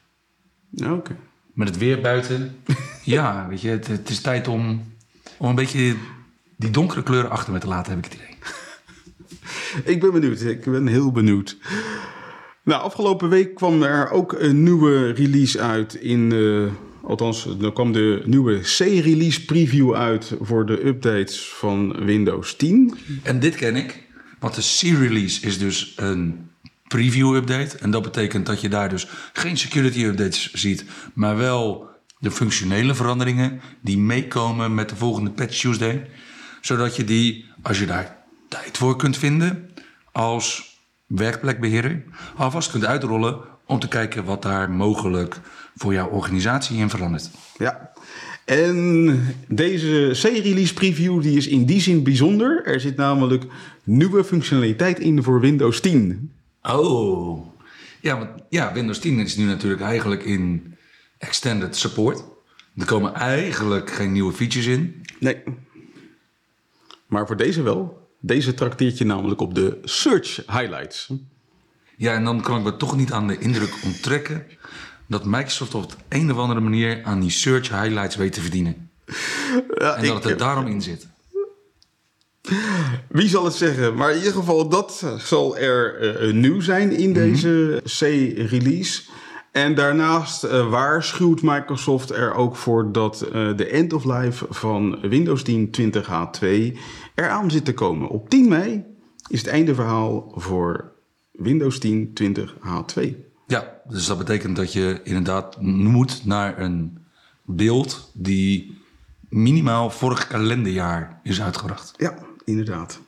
Oké. 0.77 0.93
Okay. 0.93 1.17
Met 1.53 1.69
het 1.69 1.79
weer 1.79 2.01
buiten. 2.01 2.57
ja, 3.05 3.47
weet 3.49 3.61
je, 3.61 3.69
het, 3.69 3.87
het, 3.87 4.09
is 4.09 4.21
tijd 4.21 4.49
om, 4.49 4.93
om 5.37 5.49
een 5.49 5.55
beetje 5.55 5.97
die 6.57 6.71
donkere 6.71 7.03
kleuren 7.03 7.31
achter 7.31 7.53
me 7.53 7.59
te 7.59 7.69
laten, 7.69 7.95
heb 7.95 8.05
ik 8.05 8.13
het 8.13 8.21
idee. 8.21 8.37
ik 9.95 10.01
ben 10.01 10.13
benieuwd. 10.13 10.41
Ik 10.41 10.65
ben 10.65 10.87
heel 10.87 11.13
benieuwd. 11.13 11.57
Nou, 12.63 12.83
afgelopen 12.83 13.29
week 13.29 13.55
kwam 13.55 13.83
er 13.83 14.11
ook 14.11 14.33
een 14.33 14.63
nieuwe 14.63 15.11
release 15.11 15.61
uit 15.61 15.95
in... 15.95 16.31
Uh, 16.33 16.71
althans, 17.03 17.47
er 17.61 17.73
kwam 17.73 17.93
de 17.93 18.23
nieuwe 18.25 18.59
C-release 18.59 19.45
preview 19.45 19.95
uit 19.95 20.35
voor 20.41 20.67
de 20.67 20.87
updates 20.87 21.49
van 21.49 22.05
Windows 22.05 22.57
10. 22.57 22.95
En 23.23 23.41
dit 23.41 23.55
ken 23.55 23.77
ik. 23.77 24.07
Want 24.39 24.55
de 24.55 24.61
C-release 24.61 25.47
is 25.47 25.59
dus 25.59 25.93
een 25.97 26.51
preview-update. 26.89 27.79
En 27.79 27.91
dat 27.91 28.03
betekent 28.03 28.47
dat 28.47 28.61
je 28.61 28.69
daar 28.69 28.89
dus 28.89 29.07
geen 29.33 29.57
security-updates 29.57 30.53
ziet, 30.53 30.85
maar 31.15 31.37
wel 31.37 31.89
de 32.19 32.31
functionele 32.31 32.95
veranderingen 32.95 33.61
die 33.81 33.99
meekomen 33.99 34.75
met 34.75 34.89
de 34.89 34.97
volgende 34.97 35.31
Patch 35.31 35.61
Tuesday. 35.61 36.11
Zodat 36.61 36.97
je 36.97 37.05
die, 37.05 37.45
als 37.63 37.79
je 37.79 37.87
daar 37.87 38.17
tijd 38.49 38.77
voor 38.77 38.97
kunt 38.97 39.17
vinden, 39.17 39.71
als 40.13 40.77
werkplekbeheerder, 41.07 42.05
alvast 42.37 42.71
kunt 42.71 42.85
uitrollen 42.85 43.41
om 43.69 43.79
te 43.79 43.89
kijken 43.89 44.25
wat 44.25 44.43
daar 44.43 44.71
mogelijk 44.71 45.41
voor 45.77 45.93
jouw 45.93 46.09
organisatie 46.09 46.79
in 46.79 46.91
verandert. 46.91 47.31
Ja, 47.59 47.93
en 48.45 49.37
deze 49.49 50.11
C-release 50.13 50.75
preview 50.75 51.23
die 51.23 51.37
is 51.37 51.47
in 51.47 51.67
die 51.67 51.81
zin 51.81 52.03
bijzonder. 52.03 52.67
Er 52.67 52.81
zit 52.81 52.97
namelijk 52.97 53.45
nieuwe 53.85 54.25
functionaliteit 54.25 54.99
in 54.99 55.23
voor 55.23 55.41
Windows 55.41 55.81
10. 55.81 56.33
Oh, 56.63 57.47
ja, 58.01 58.19
want, 58.19 58.31
ja, 58.49 58.73
Windows 58.73 58.99
10 58.99 59.19
is 59.19 59.37
nu 59.37 59.45
natuurlijk 59.45 59.83
eigenlijk 59.83 60.25
in 60.25 60.75
extended 61.19 61.77
support. 61.77 62.25
Er 62.77 62.87
komen 62.87 63.15
eigenlijk 63.15 63.91
geen 63.91 64.13
nieuwe 64.13 64.33
features 64.33 64.67
in. 64.67 65.03
Nee. 65.21 65.43
Maar 67.07 67.27
voor 67.27 67.37
deze 67.37 67.63
wel. 67.63 68.09
Deze 68.21 68.55
trakteert 68.55 68.99
je 68.99 69.05
namelijk 69.05 69.41
op 69.41 69.55
de 69.55 69.79
search 69.83 70.37
highlights. 70.47 71.13
Ja, 71.99 72.13
en 72.13 72.25
dan 72.25 72.41
kan 72.41 72.59
ik 72.59 72.65
me 72.65 72.77
toch 72.77 72.97
niet 72.97 73.13
aan 73.13 73.27
de 73.27 73.39
indruk 73.39 73.75
onttrekken 73.85 74.47
dat 75.07 75.25
Microsoft 75.25 75.75
op 75.75 75.97
een 76.09 76.31
of 76.33 76.39
andere 76.39 76.61
manier 76.61 77.05
aan 77.05 77.21
die 77.21 77.31
search 77.31 77.69
highlights 77.69 78.17
weet 78.17 78.33
te 78.33 78.41
verdienen. 78.41 78.91
Ja, 79.75 79.95
en 79.95 80.07
dat 80.07 80.15
het 80.15 80.33
er 80.33 80.37
daarom 80.37 80.67
in 80.67 80.83
zit. 80.83 81.07
Wie 83.09 83.29
zal 83.29 83.45
het 83.45 83.55
zeggen? 83.55 83.95
Maar 83.95 84.11
in 84.11 84.17
ieder 84.17 84.33
geval, 84.33 84.69
dat 84.69 85.15
zal 85.19 85.59
er 85.59 86.03
uh, 86.23 86.33
nieuw 86.35 86.61
zijn 86.61 86.91
in 86.91 87.11
mhm. 87.11 87.19
deze 87.19 87.83
C-release. 87.85 89.03
En 89.53 89.75
daarnaast 89.75 90.45
uh, 90.45 90.71
waarschuwt 90.71 91.43
Microsoft 91.43 92.11
er 92.11 92.35
ook 92.35 92.57
voor 92.57 92.93
dat 92.93 93.27
uh, 93.27 93.57
de 93.57 93.67
end 93.67 93.93
of 93.93 94.05
life 94.05 94.47
van 94.51 95.01
Windows 95.01 95.43
10 95.43 95.71
20H2 95.81 96.47
eraan 97.15 97.51
zit 97.51 97.65
te 97.65 97.75
komen. 97.75 98.09
Op 98.09 98.29
10 98.29 98.49
mei 98.49 98.85
is 99.29 99.39
het 99.39 99.49
einde 99.49 99.75
verhaal 99.75 100.33
voor 100.35 100.97
Windows 101.39 101.79
10 101.79 102.13
20H2. 102.23 103.03
Ja, 103.47 103.81
dus 103.89 104.07
dat 104.07 104.19
betekent 104.19 104.57
dat 104.57 104.73
je 104.73 105.01
inderdaad 105.05 105.61
moet 105.61 106.25
naar 106.25 106.61
een 106.61 106.99
beeld 107.45 108.11
die 108.15 108.79
minimaal 109.29 109.91
vorig 109.91 110.27
kalenderjaar 110.27 111.21
is 111.23 111.43
uitgebracht. 111.43 111.95
Ja, 111.97 112.15
inderdaad. 112.45 113.01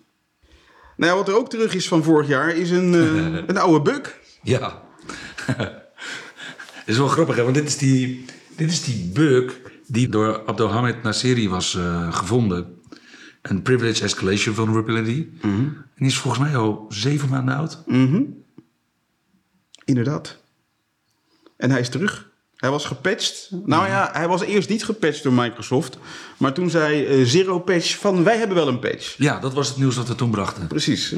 Nou 0.97 1.13
ja, 1.13 1.19
wat 1.19 1.29
er 1.29 1.37
ook 1.37 1.51
terug 1.51 1.75
is 1.75 1.89
van 1.89 2.03
vorig 2.03 2.29
jaar 2.29 2.57
is 2.57 2.71
een, 2.71 2.93
uh, 2.93 3.37
een 3.47 3.59
oude 3.59 3.91
bug. 3.91 4.19
Ja. 4.43 4.83
is 6.87 6.99
wel 6.99 7.09
grappig, 7.09 7.37
hè? 7.37 7.43
want 7.43 7.55
dit 7.55 7.67
is 7.67 7.79
die, 7.79 8.25
dit 8.57 8.71
is 8.71 8.85
die 8.85 9.11
bug 9.13 9.61
die 9.87 10.09
door 10.09 10.45
Abdelhamid 10.45 11.03
Nasseri 11.03 11.49
was 11.49 11.75
uh, 11.75 12.13
gevonden. 12.13 12.80
Een 13.43 13.63
privilege 13.63 14.05
escalation 14.05 14.55
vulnerability. 14.55 15.27
Mm 15.33 15.55
-hmm. 15.55 15.65
En 15.77 15.97
die 15.97 16.07
is 16.07 16.19
volgens 16.19 16.43
mij 16.43 16.57
al 16.57 16.87
zeven 16.89 17.29
maanden 17.29 17.57
oud. 17.57 17.83
Mm 17.87 18.07
-hmm. 18.07 18.45
Inderdaad. 19.85 20.39
En 21.57 21.71
hij 21.71 21.81
is 21.81 21.89
terug. 21.89 22.31
Hij 22.57 22.71
was 22.71 22.85
gepatcht. 22.85 23.51
Nou 23.65 23.87
ja, 23.87 24.11
hij 24.13 24.29
was 24.29 24.43
eerst 24.43 24.69
niet 24.69 24.85
gepatcht 24.85 25.23
door 25.23 25.33
Microsoft. 25.33 25.99
Maar 26.37 26.53
toen 26.53 26.71
zei 26.71 27.21
uh, 27.21 27.27
Zero 27.27 27.59
Patch 27.59 27.99
van 27.99 28.25
wij 28.25 28.37
hebben 28.39 28.57
wel 28.57 28.69
een 28.69 28.79
patch. 28.79 29.15
Ja, 29.19 29.39
dat 29.39 29.55
was 29.55 29.69
het 29.69 29.77
nieuws 29.77 29.95
dat 29.95 30.09
we 30.09 30.15
toen 30.15 30.31
brachten. 30.31 30.67
Precies. 30.67 31.15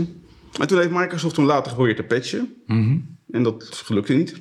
En 0.58 0.66
toen 0.66 0.78
heeft 0.78 0.90
Microsoft 0.90 1.34
toen 1.34 1.44
later 1.44 1.70
geprobeerd 1.70 1.96
te 1.96 2.02
patchen. 2.02 2.54
Mhm. 2.66 2.98
En 3.30 3.42
dat 3.42 3.64
gelukte 3.84 4.12
niet. 4.12 4.40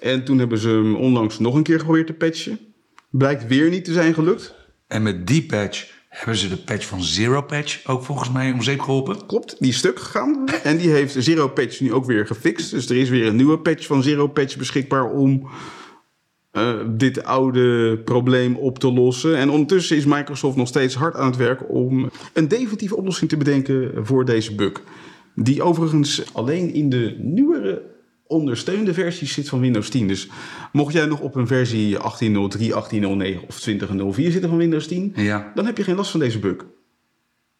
En 0.00 0.24
toen 0.24 0.38
hebben 0.38 0.58
ze 0.58 0.68
hem 0.68 0.94
onlangs 0.94 1.38
nog 1.38 1.54
een 1.54 1.62
keer 1.62 1.78
geprobeerd 1.78 2.06
te 2.06 2.12
patchen. 2.12 2.58
Blijkt 3.10 3.46
weer 3.46 3.70
niet 3.70 3.84
te 3.84 3.92
zijn 3.92 4.14
gelukt. 4.14 4.54
En 4.86 5.02
met 5.02 5.26
die 5.26 5.46
patch 5.46 5.99
hebben 6.10 6.36
ze 6.36 6.48
de 6.48 6.56
patch 6.56 6.86
van 6.86 7.02
Zero 7.02 7.42
Patch 7.42 7.86
ook 7.86 8.02
volgens 8.02 8.30
mij 8.30 8.52
om 8.52 8.62
zeep 8.62 8.80
geholpen. 8.80 9.26
Klopt, 9.26 9.56
die 9.58 9.68
is 9.68 9.76
stuk 9.76 9.98
gegaan. 9.98 10.44
En 10.62 10.76
die 10.76 10.90
heeft 10.90 11.14
Zero 11.18 11.48
Patch 11.48 11.80
nu 11.80 11.92
ook 11.92 12.04
weer 12.04 12.26
gefixt. 12.26 12.70
Dus 12.70 12.88
er 12.88 12.96
is 12.96 13.08
weer 13.08 13.26
een 13.26 13.36
nieuwe 13.36 13.58
patch 13.58 13.86
van 13.86 14.02
Zero 14.02 14.28
Patch 14.28 14.56
beschikbaar 14.56 15.10
om 15.10 15.48
uh, 16.52 16.74
dit 16.86 17.24
oude 17.24 17.98
probleem 17.98 18.56
op 18.56 18.78
te 18.78 18.92
lossen. 18.92 19.36
En 19.36 19.50
ondertussen 19.50 19.96
is 19.96 20.04
Microsoft 20.04 20.56
nog 20.56 20.68
steeds 20.68 20.94
hard 20.94 21.14
aan 21.14 21.26
het 21.26 21.36
werk 21.36 21.60
om 21.68 22.10
een 22.32 22.48
definitieve 22.48 22.96
oplossing 22.96 23.30
te 23.30 23.36
bedenken 23.36 24.06
voor 24.06 24.24
deze 24.24 24.54
bug. 24.54 24.82
Die 25.34 25.62
overigens 25.62 26.34
alleen 26.34 26.74
in 26.74 26.90
de 26.90 27.16
nieuwere 27.18 27.82
ondersteunde 28.30 28.94
versies 28.94 29.32
zit 29.32 29.48
van 29.48 29.60
Windows 29.60 29.88
10. 29.88 30.08
Dus 30.08 30.28
mocht 30.72 30.92
jij 30.92 31.06
nog 31.06 31.20
op 31.20 31.34
een 31.34 31.46
versie 31.46 31.96
18.03, 31.96 32.00
18.09 32.00 32.02
of 33.46 33.68
20.04 33.68 34.14
zitten 34.14 34.48
van 34.48 34.56
Windows 34.56 34.86
10, 34.86 35.12
ja. 35.16 35.52
dan 35.54 35.66
heb 35.66 35.76
je 35.76 35.84
geen 35.84 35.96
last 35.96 36.10
van 36.10 36.20
deze 36.20 36.38
bug. 36.38 36.56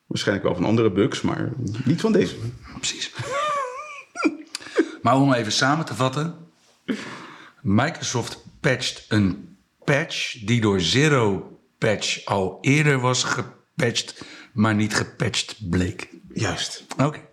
Waarschijnlijk 0.07 0.47
wel 0.47 0.57
van 0.57 0.65
andere 0.65 0.91
bugs, 0.91 1.21
maar 1.21 1.53
niet 1.85 2.01
van 2.01 2.13
deze. 2.13 2.35
Precies. 2.77 3.13
maar 5.03 5.17
om 5.17 5.33
even 5.33 5.53
samen 5.53 5.85
te 5.85 5.95
vatten. 5.95 6.35
Microsoft 7.63 8.45
patcht 8.61 9.05
een 9.09 9.57
patch 9.85 10.45
die 10.45 10.61
door 10.61 10.81
Zero 10.81 11.59
Patch 11.79 12.25
al 12.25 12.59
eerder 12.61 13.01
was 13.01 13.25
gepatcht, 13.25 14.25
maar 14.53 14.75
niet 14.75 14.95
gepatcht 14.95 15.69
bleek. 15.71 16.09
Juist. 16.33 16.85
Oké. 16.99 17.30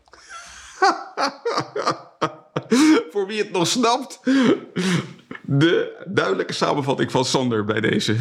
Voor 3.28 3.36
wie 3.36 3.46
het 3.46 3.54
nog 3.54 3.68
snapt, 3.68 4.20
de 5.42 6.04
duidelijke 6.08 6.54
samenvatting 6.54 7.12
van 7.12 7.26
Sander 7.26 7.66
bij 7.66 7.82
deze. 7.82 8.16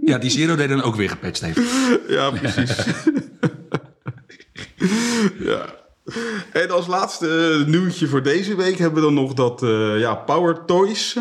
ja, 0.00 0.18
die 0.18 0.30
Zero 0.30 0.56
deed 0.56 0.68
dan 0.68 0.82
ook 0.82 0.94
weer 0.94 1.08
gepatcht 1.08 1.40
heeft. 1.40 1.60
Ja, 2.08 2.30
precies. 2.30 2.86
ja. 5.50 5.64
En 6.52 6.70
als 6.70 6.86
laatste 6.86 7.64
nieuwtje 7.66 8.06
voor 8.06 8.22
deze 8.22 8.56
week 8.56 8.78
hebben 8.78 9.00
we 9.00 9.06
dan 9.06 9.14
nog 9.14 9.34
dat 9.34 9.62
uh, 9.62 10.00
ja, 10.00 10.14
Power 10.14 10.64
Toys. 10.64 11.16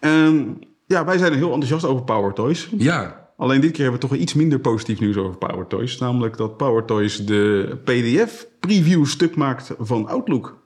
En 0.00 0.58
ja, 0.86 1.04
wij 1.04 1.18
zijn 1.18 1.32
heel 1.32 1.52
enthousiast 1.52 1.84
over 1.84 2.04
Power 2.04 2.32
Toys. 2.32 2.68
Ja. 2.76 3.30
Alleen 3.36 3.60
dit 3.60 3.70
keer 3.72 3.82
hebben 3.82 4.00
we 4.00 4.06
toch 4.08 4.16
iets 4.16 4.34
minder 4.34 4.58
positief 4.58 5.00
nieuws 5.00 5.16
over 5.16 5.36
Power 5.36 5.66
Toys. 5.66 5.98
Namelijk 5.98 6.36
dat 6.36 6.56
Power 6.56 6.84
Toys 6.84 7.26
de 7.26 7.76
PDF-preview 7.84 9.04
stuk 9.04 9.36
maakt 9.36 9.74
van 9.78 10.08
Outlook. 10.08 10.64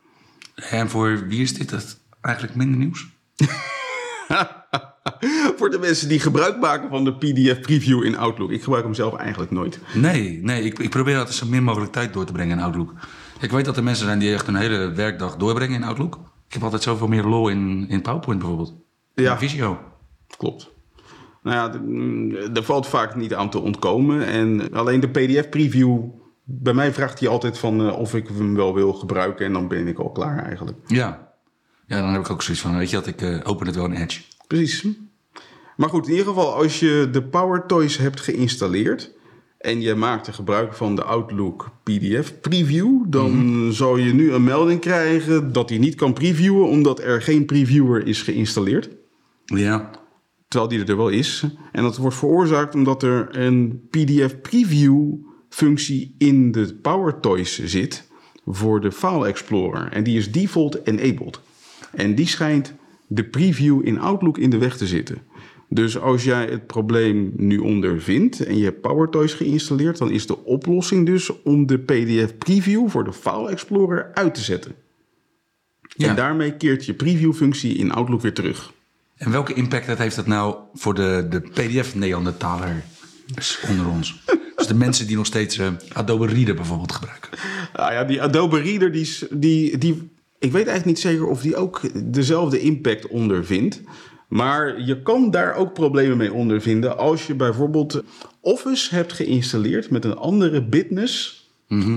En 0.70 0.88
voor 0.88 1.27
wie 1.29 1.42
is 1.42 1.55
dit 1.55 1.70
het 1.70 2.01
eigenlijk 2.20 2.57
minder 2.57 2.79
nieuws? 2.79 3.07
voor 5.59 5.70
de 5.70 5.79
mensen 5.81 6.09
die 6.09 6.20
gebruik 6.20 6.61
maken 6.61 6.88
van 6.88 7.05
de 7.05 7.14
PDF-preview 7.14 8.05
in 8.05 8.16
Outlook. 8.16 8.51
Ik 8.51 8.62
gebruik 8.62 8.85
hem 8.85 8.94
zelf 8.94 9.14
eigenlijk 9.14 9.51
nooit. 9.51 9.79
Nee, 9.94 10.40
nee 10.42 10.62
ik, 10.62 10.79
ik 10.79 10.90
probeer 10.90 11.18
altijd 11.18 11.37
zo 11.37 11.46
min 11.46 11.62
mogelijk 11.62 11.92
tijd 11.92 12.12
door 12.12 12.25
te 12.25 12.33
brengen 12.33 12.59
in 12.59 12.64
Outlook. 12.64 12.94
Ik 13.40 13.51
weet 13.51 13.64
dat 13.64 13.77
er 13.77 13.83
mensen 13.83 14.07
zijn 14.07 14.18
die 14.18 14.33
echt 14.33 14.46
een 14.46 14.55
hele 14.55 14.92
werkdag 14.92 15.37
doorbrengen 15.37 15.77
in 15.77 15.85
Outlook. 15.85 16.14
Ik 16.46 16.53
heb 16.53 16.62
altijd 16.62 16.83
zoveel 16.83 17.07
meer 17.07 17.25
lol 17.25 17.49
in, 17.49 17.87
in 17.88 18.03
PowerPoint 18.03 18.40
bijvoorbeeld. 18.40 18.75
Ja. 19.14 19.38
Visio. 19.38 19.79
Klopt. 20.37 20.70
Nou 21.42 21.57
ja, 21.57 21.81
mm, 21.81 22.35
er 22.35 22.64
valt 22.64 22.87
vaak 22.87 23.14
niet 23.14 23.35
aan 23.35 23.51
te 23.51 23.59
ontkomen. 23.59 24.27
En 24.27 24.73
alleen 24.73 25.01
de 25.01 25.09
PDF-preview 25.09 25.99
bij 26.59 26.75
mij 26.75 26.93
vraagt 26.93 27.21
hij 27.21 27.29
altijd 27.29 27.59
van 27.59 27.87
uh, 27.87 27.99
of 27.99 28.15
ik 28.15 28.29
hem 28.29 28.55
wel 28.55 28.75
wil 28.75 28.93
gebruiken 28.93 29.47
en 29.47 29.53
dan 29.53 29.69
ben 29.69 29.87
ik 29.87 29.99
al 29.99 30.11
klaar 30.11 30.45
eigenlijk. 30.45 30.79
Ja, 30.87 31.33
ja 31.87 32.01
dan 32.01 32.13
heb 32.13 32.21
ik 32.21 32.31
ook 32.31 32.43
zoiets 32.43 32.63
van, 32.63 32.77
weet 32.77 32.91
je 32.91 32.97
dat 32.97 33.07
ik 33.07 33.23
uh, 33.23 33.41
open 33.43 33.67
het 33.67 33.77
wel 33.77 33.85
in 33.85 33.95
Edge. 33.95 34.23
Precies. 34.47 34.87
Maar 35.77 35.89
goed, 35.89 36.07
in 36.07 36.11
ieder 36.11 36.27
geval 36.27 36.55
als 36.55 36.81
je 36.81 37.09
de 37.13 37.23
Power 37.23 37.67
Toys 37.67 37.97
hebt 37.97 38.21
geïnstalleerd 38.21 39.13
en 39.59 39.81
je 39.81 39.95
maakte 39.95 40.33
gebruik 40.33 40.75
van 40.75 40.95
de 40.95 41.05
Outlook 41.05 41.71
PDF 41.83 42.41
preview, 42.41 43.05
dan 43.07 43.69
zou 43.73 44.01
je 44.01 44.15
nu 44.15 44.33
een 44.33 44.45
melding 44.45 44.81
krijgen 44.81 45.53
dat 45.53 45.69
hij 45.69 45.79
niet 45.79 45.95
kan 45.95 46.13
previewen 46.13 46.69
omdat 46.69 47.01
er 47.01 47.23
geen 47.23 47.45
previewer 47.45 48.07
is 48.07 48.23
geïnstalleerd. 48.23 48.91
Ja. 49.45 49.91
Terwijl 50.49 50.71
die 50.71 50.85
er 50.85 50.97
wel 50.97 51.09
is. 51.09 51.47
En 51.73 51.83
dat 51.83 51.97
wordt 51.97 52.17
veroorzaakt 52.17 52.75
omdat 52.75 53.03
er 53.03 53.39
een 53.39 53.89
PDF 53.91 54.41
preview 54.41 55.15
functie 55.51 56.15
in 56.19 56.53
de 56.53 56.75
PowerToys 56.75 57.65
zit 57.65 58.09
voor 58.47 58.81
de 58.81 58.93
File 58.93 59.27
Explorer. 59.27 59.93
En 59.93 60.03
die 60.03 60.17
is 60.17 60.33
default 60.33 60.87
enabled. 60.87 61.41
En 61.93 62.15
die 62.15 62.27
schijnt 62.27 62.75
de 63.07 63.25
preview 63.25 63.87
in 63.87 63.99
Outlook 63.99 64.39
in 64.39 64.51
de 64.51 64.59
weg 64.59 64.77
te 64.77 64.87
zitten. 64.87 65.23
Dus 65.69 65.99
als 65.99 66.25
jij 66.25 66.45
het 66.45 66.67
probleem 66.67 67.33
nu 67.37 67.59
ondervindt 67.59 68.41
en 68.41 68.57
je 68.57 68.65
hebt 68.65 68.81
PowerToys 68.81 69.33
geïnstalleerd, 69.33 69.99
dan 69.99 70.11
is 70.11 70.27
de 70.27 70.45
oplossing 70.45 71.07
dus 71.07 71.43
om 71.43 71.67
de 71.67 71.79
PDF 71.79 72.37
preview 72.39 72.89
voor 72.89 73.05
de 73.05 73.13
File 73.13 73.51
Explorer 73.51 74.11
uit 74.15 74.35
te 74.35 74.41
zetten. 74.41 74.75
Ja. 75.97 76.09
En 76.09 76.17
daarmee 76.17 76.57
keert 76.57 76.87
je 76.87 76.95
preview 76.95 77.33
functie 77.33 77.75
in 77.75 77.93
Outlook 77.93 78.21
weer 78.21 78.35
terug. 78.35 78.73
En 79.17 79.31
welke 79.31 79.55
impact 79.55 79.99
heeft 79.99 80.17
dat 80.17 80.27
nou 80.27 80.57
voor 80.75 80.95
de, 80.95 81.27
de 81.31 81.41
PDF-Neandertaler 81.41 82.85
onder 83.69 83.88
ons? 83.88 84.23
dus 84.57 84.66
de 84.66 84.75
mensen 84.75 85.07
die 85.07 85.16
nog 85.16 85.27
steeds 85.27 85.59
eh, 85.59 85.69
Adobe 85.93 86.27
Reader 86.27 86.55
bijvoorbeeld 86.55 86.93
gebruiken. 86.93 87.31
Nou 87.75 87.93
ja, 87.93 88.05
die 88.05 88.23
Adobe 88.23 88.61
Reader, 88.61 88.93
die, 88.93 89.16
die, 89.31 89.79
die, 89.79 90.11
ik 90.38 90.53
weet 90.53 90.66
eigenlijk 90.66 90.85
niet 90.85 90.99
zeker 90.99 91.27
of 91.27 91.43
die 91.43 91.57
ook 91.57 91.81
dezelfde 92.12 92.61
impact 92.61 93.07
ondervindt. 93.07 93.81
Maar 94.29 94.81
je 94.81 95.03
kan 95.03 95.31
daar 95.31 95.55
ook 95.55 95.73
problemen 95.73 96.16
mee 96.16 96.33
ondervinden 96.33 96.99
als 96.99 97.27
je 97.27 97.35
bijvoorbeeld 97.35 98.03
Office 98.40 98.95
hebt 98.95 99.12
geïnstalleerd 99.12 99.90
met 99.90 100.05
een 100.05 100.16
andere 100.16 100.64
bitness 100.64 101.40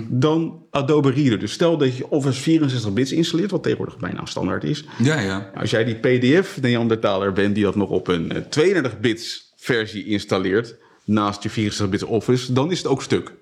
dan 0.09 0.65
Adobe 0.69 1.11
Reader. 1.11 1.39
Dus 1.39 1.51
stel 1.51 1.77
dat 1.77 1.97
je 1.97 2.09
Office 2.09 2.41
64 2.41 2.93
bits 2.93 3.11
installeert, 3.11 3.51
wat 3.51 3.63
tegenwoordig 3.63 3.97
bijna 3.97 4.25
standaard 4.25 4.63
is. 4.63 4.85
Ja, 4.97 5.19
ja. 5.19 5.51
Als 5.55 5.69
jij 5.69 5.83
die 5.83 5.95
PDF 5.95 6.61
Neandertaler 6.61 7.33
bent 7.33 7.55
die 7.55 7.63
dat 7.63 7.75
nog 7.75 7.89
op 7.89 8.07
een 8.07 8.31
eh, 8.31 8.41
32 8.41 8.99
bits 8.99 9.53
versie 9.55 10.05
installeert 10.05 10.75
naast 11.03 11.43
je 11.43 11.49
64 11.49 11.89
bits 11.89 12.03
Office, 12.03 12.53
dan 12.53 12.71
is 12.71 12.77
het 12.77 12.87
ook 12.87 13.01
stuk. 13.03 13.33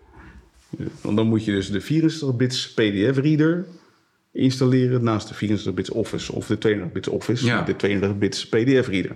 Want 1.01 1.15
dan 1.17 1.27
moet 1.27 1.45
je 1.45 1.51
dus 1.51 1.71
de 1.71 1.81
64 1.81 2.35
bits 2.35 2.73
PDF 2.73 3.17
reader 3.17 3.65
installeren 4.31 5.03
naast 5.03 5.27
de 5.27 5.33
64 5.33 5.73
bits 5.73 5.89
Office 5.89 6.31
of 6.33 6.47
de 6.47 6.57
32 6.57 6.93
bits 6.93 7.07
Office 7.07 7.45
Ja. 7.45 7.61
de 7.61 7.75
32 7.75 8.17
bits 8.17 8.47
PDF 8.47 8.87
reader. 8.87 9.15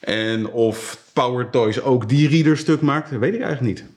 En 0.00 0.46
of 0.48 1.04
PowerToys 1.12 1.80
ook 1.80 2.08
die 2.08 2.28
reader 2.28 2.56
stuk 2.56 2.80
maakt, 2.80 3.10
weet 3.10 3.34
ik 3.34 3.40
eigenlijk 3.40 3.74
niet. 3.80 3.88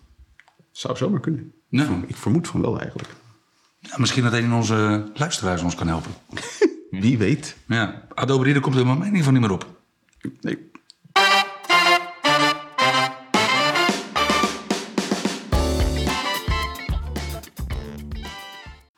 Zou 0.71 0.97
zomaar 0.97 1.19
kunnen. 1.19 1.51
Nou, 1.69 2.03
Ik 2.07 2.15
vermoed 2.15 2.47
van 2.47 2.61
wel 2.61 2.79
eigenlijk. 2.79 3.09
misschien 3.97 4.23
dat 4.23 4.33
een 4.33 4.43
van 4.47 4.53
onze 4.53 5.03
luisteraars 5.13 5.61
ons 5.61 5.75
kan 5.75 5.87
helpen. 5.87 6.11
Wie 6.91 7.17
weet. 7.17 7.55
Ja, 7.67 8.07
Adobe 8.13 8.43
Reader 8.43 8.61
komt 8.61 8.75
er 8.75 8.81
in 8.81 8.87
ieder 8.95 9.15
geval 9.17 9.31
niet 9.31 9.41
meer 9.41 9.51
op. 9.51 9.67
Nee. 10.41 10.68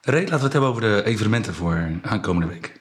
Ray, 0.01 0.19
laten 0.21 0.37
we 0.37 0.43
het 0.43 0.51
hebben 0.51 0.69
over 0.69 0.81
de 0.81 1.03
evenementen 1.05 1.53
voor 1.53 1.99
aankomende 2.01 2.47
week. 2.47 2.79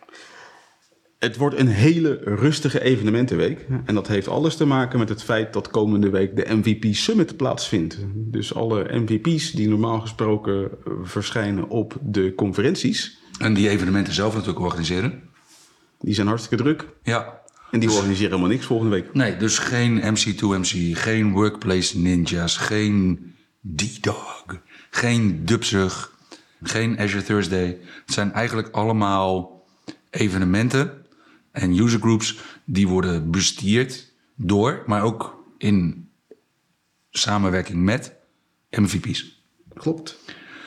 Het 1.19 1.37
wordt 1.37 1.59
een 1.59 1.69
hele 1.69 2.21
rustige 2.25 2.83
evenementenweek. 2.83 3.67
En 3.85 3.95
dat 3.95 4.07
heeft 4.09 4.29
alles 4.29 4.57
te 4.57 4.65
maken 4.65 4.99
met 4.99 5.09
het 5.09 5.23
feit 5.23 5.53
dat 5.53 5.71
komende 5.71 6.11
week 6.11 6.37
de 6.37 6.47
MVP 6.55 6.95
Summit 6.95 7.37
plaatsvindt. 7.37 7.99
Dus 8.15 8.55
alle 8.55 8.99
MVP's 8.99 9.51
die 9.51 9.69
normaal 9.69 10.01
gesproken 10.01 10.65
eh, 10.65 10.93
verschijnen 11.03 11.69
op 11.69 11.97
de 12.03 12.35
conferenties, 12.35 13.19
En 13.39 13.55
die 13.55 13.69
evenementen 13.69 14.13
zelf 14.13 14.33
natuurlijk 14.33 14.65
organiseren. 14.65 15.23
die 15.99 16.15
zijn 16.15 16.27
hartstikke 16.27 16.65
druk. 16.65 16.87
Ja. 17.03 17.41
En 17.71 17.81
die 17.81 17.91
organiseren 17.91 18.31
helemaal 18.31 18.51
niks 18.51 18.67
volgende 18.67 18.93
week. 18.93 19.15
Nee, 19.15 19.37
dus 19.37 19.59
geen 19.59 20.01
MC2MC, 20.01 20.99
geen 20.99 21.33
Workplace 21.33 21.99
Ninjas, 21.99 22.57
geen 22.57 23.21
D-Dog, 23.77 24.45
geen 24.91 25.45
Dubzug, 25.45 26.19
geen 26.63 26.99
Azure 26.99 27.23
Thursday. 27.23 27.79
Het 28.05 28.15
zijn 28.15 28.33
eigenlijk 28.33 28.69
allemaal 28.75 29.65
evenementen 30.11 31.07
en 31.53 31.79
usergroups 31.79 32.39
die 32.65 32.89
worden 32.89 33.31
bestuurd 33.31 34.13
door, 34.35 34.83
maar 34.87 35.03
ook 35.03 35.45
in 35.59 36.09
samenwerking 37.11 37.83
met 37.83 38.15
MVP's. 38.71 39.43
Klopt. 39.75 40.19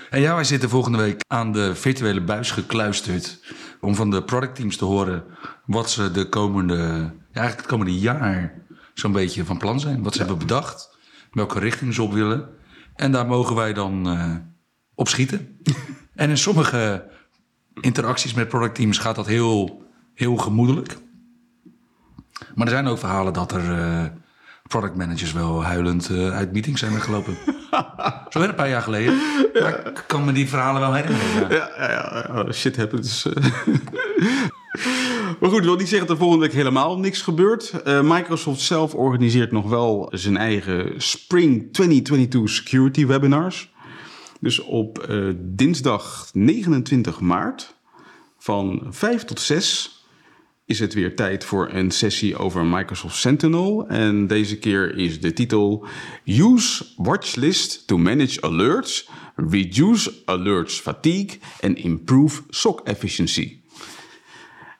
En 0.09 0.21
ja, 0.21 0.35
wij 0.35 0.43
zitten 0.43 0.69
volgende 0.69 0.97
week 0.97 1.23
aan 1.27 1.51
de 1.51 1.75
virtuele 1.75 2.21
buis 2.21 2.51
gekluisterd. 2.51 3.39
Om 3.81 3.95
van 3.95 4.09
de 4.09 4.23
productteams 4.23 4.77
te 4.77 4.85
horen 4.85 5.23
wat 5.65 5.91
ze 5.91 6.11
de 6.11 6.29
komende, 6.29 6.75
ja, 6.75 7.13
eigenlijk 7.39 7.57
het 7.57 7.65
komende 7.65 7.99
jaar 7.99 8.61
zo'n 8.93 9.11
beetje 9.11 9.45
van 9.45 9.57
plan 9.57 9.79
zijn. 9.79 10.03
Wat 10.03 10.13
ze 10.13 10.19
hebben 10.19 10.37
bedacht. 10.37 10.97
Welke 11.31 11.59
richting 11.59 11.93
ze 11.93 12.03
op 12.03 12.13
willen. 12.13 12.49
En 12.95 13.11
daar 13.11 13.25
mogen 13.25 13.55
wij 13.55 13.73
dan 13.73 14.07
eh, 14.09 14.35
op 14.95 15.07
schieten. 15.07 15.57
en 16.15 16.29
in 16.29 16.37
sommige 16.37 17.09
interacties 17.81 18.33
met 18.33 18.47
productteams 18.47 18.97
gaat 18.97 19.15
dat 19.15 19.27
heel, 19.27 19.83
heel 20.13 20.35
gemoedelijk. 20.35 20.97
Maar 22.55 22.65
er 22.67 22.73
zijn 22.73 22.87
ook 22.87 22.99
verhalen 22.99 23.33
dat 23.33 23.51
er 23.51 23.71
eh 23.79 24.05
product 24.67 24.95
managers 24.95 25.33
wel 25.33 25.63
huilend 25.63 26.09
eh, 26.09 26.35
uit 26.35 26.51
meetings 26.53 26.79
zijn 26.79 26.93
weggelopen. 26.93 27.37
Zo 28.29 28.39
weer 28.39 28.49
een 28.49 28.55
paar 28.55 28.69
jaar 28.69 28.81
geleden. 28.81 29.17
Maar 29.53 29.87
ik 29.87 30.03
kan 30.07 30.25
me 30.25 30.31
die 30.31 30.49
verhalen 30.49 30.81
wel 30.81 30.93
herinneren. 30.93 31.49
Ja. 31.49 31.69
Ja, 31.77 31.91
ja, 31.91 32.25
ja, 32.27 32.43
ja, 32.45 32.51
shit 32.51 32.77
happens. 32.77 33.25
eh. 33.25 33.43
maar 35.39 35.49
goed, 35.49 35.57
ik 35.57 35.63
wil 35.63 35.75
niet 35.75 35.89
zeggen 35.89 36.07
dat 36.07 36.09
er 36.17 36.23
volgende 36.23 36.45
week 36.45 36.55
helemaal 36.55 36.99
niks 36.99 37.21
gebeurt. 37.21 37.69
Eh, 37.69 38.01
Microsoft 38.01 38.61
zelf 38.61 38.93
organiseert 38.93 39.51
nog 39.51 39.69
wel 39.69 40.07
zijn 40.11 40.37
eigen 40.37 41.01
Spring 41.01 41.73
2022 41.73 42.49
Security 42.49 43.05
Webinars. 43.05 43.72
Dus 44.43 44.59
op 44.59 44.99
eh, 44.99 45.29
dinsdag 45.37 46.29
29 46.33 47.19
maart 47.19 47.75
van 48.37 48.87
5 48.89 49.23
tot 49.23 49.39
6 49.39 50.05
is 50.65 50.79
het 50.79 50.93
weer 50.93 51.15
tijd 51.15 51.43
voor 51.43 51.69
een 51.71 51.91
sessie 51.91 52.37
over 52.37 52.65
Microsoft 52.65 53.15
Sentinel. 53.15 53.87
En 53.87 54.27
deze 54.27 54.57
keer 54.57 54.97
is 54.97 55.21
de 55.21 55.33
titel 55.33 55.85
Use 56.25 56.85
Watchlist 56.97 57.87
to 57.87 57.97
Manage 57.97 58.41
Alerts, 58.41 59.09
Reduce 59.35 60.13
Alerts 60.25 60.79
Fatigue 60.79 61.39
en 61.59 61.75
Improve 61.75 62.41
SOC 62.49 62.81
Efficiency. 62.87 63.62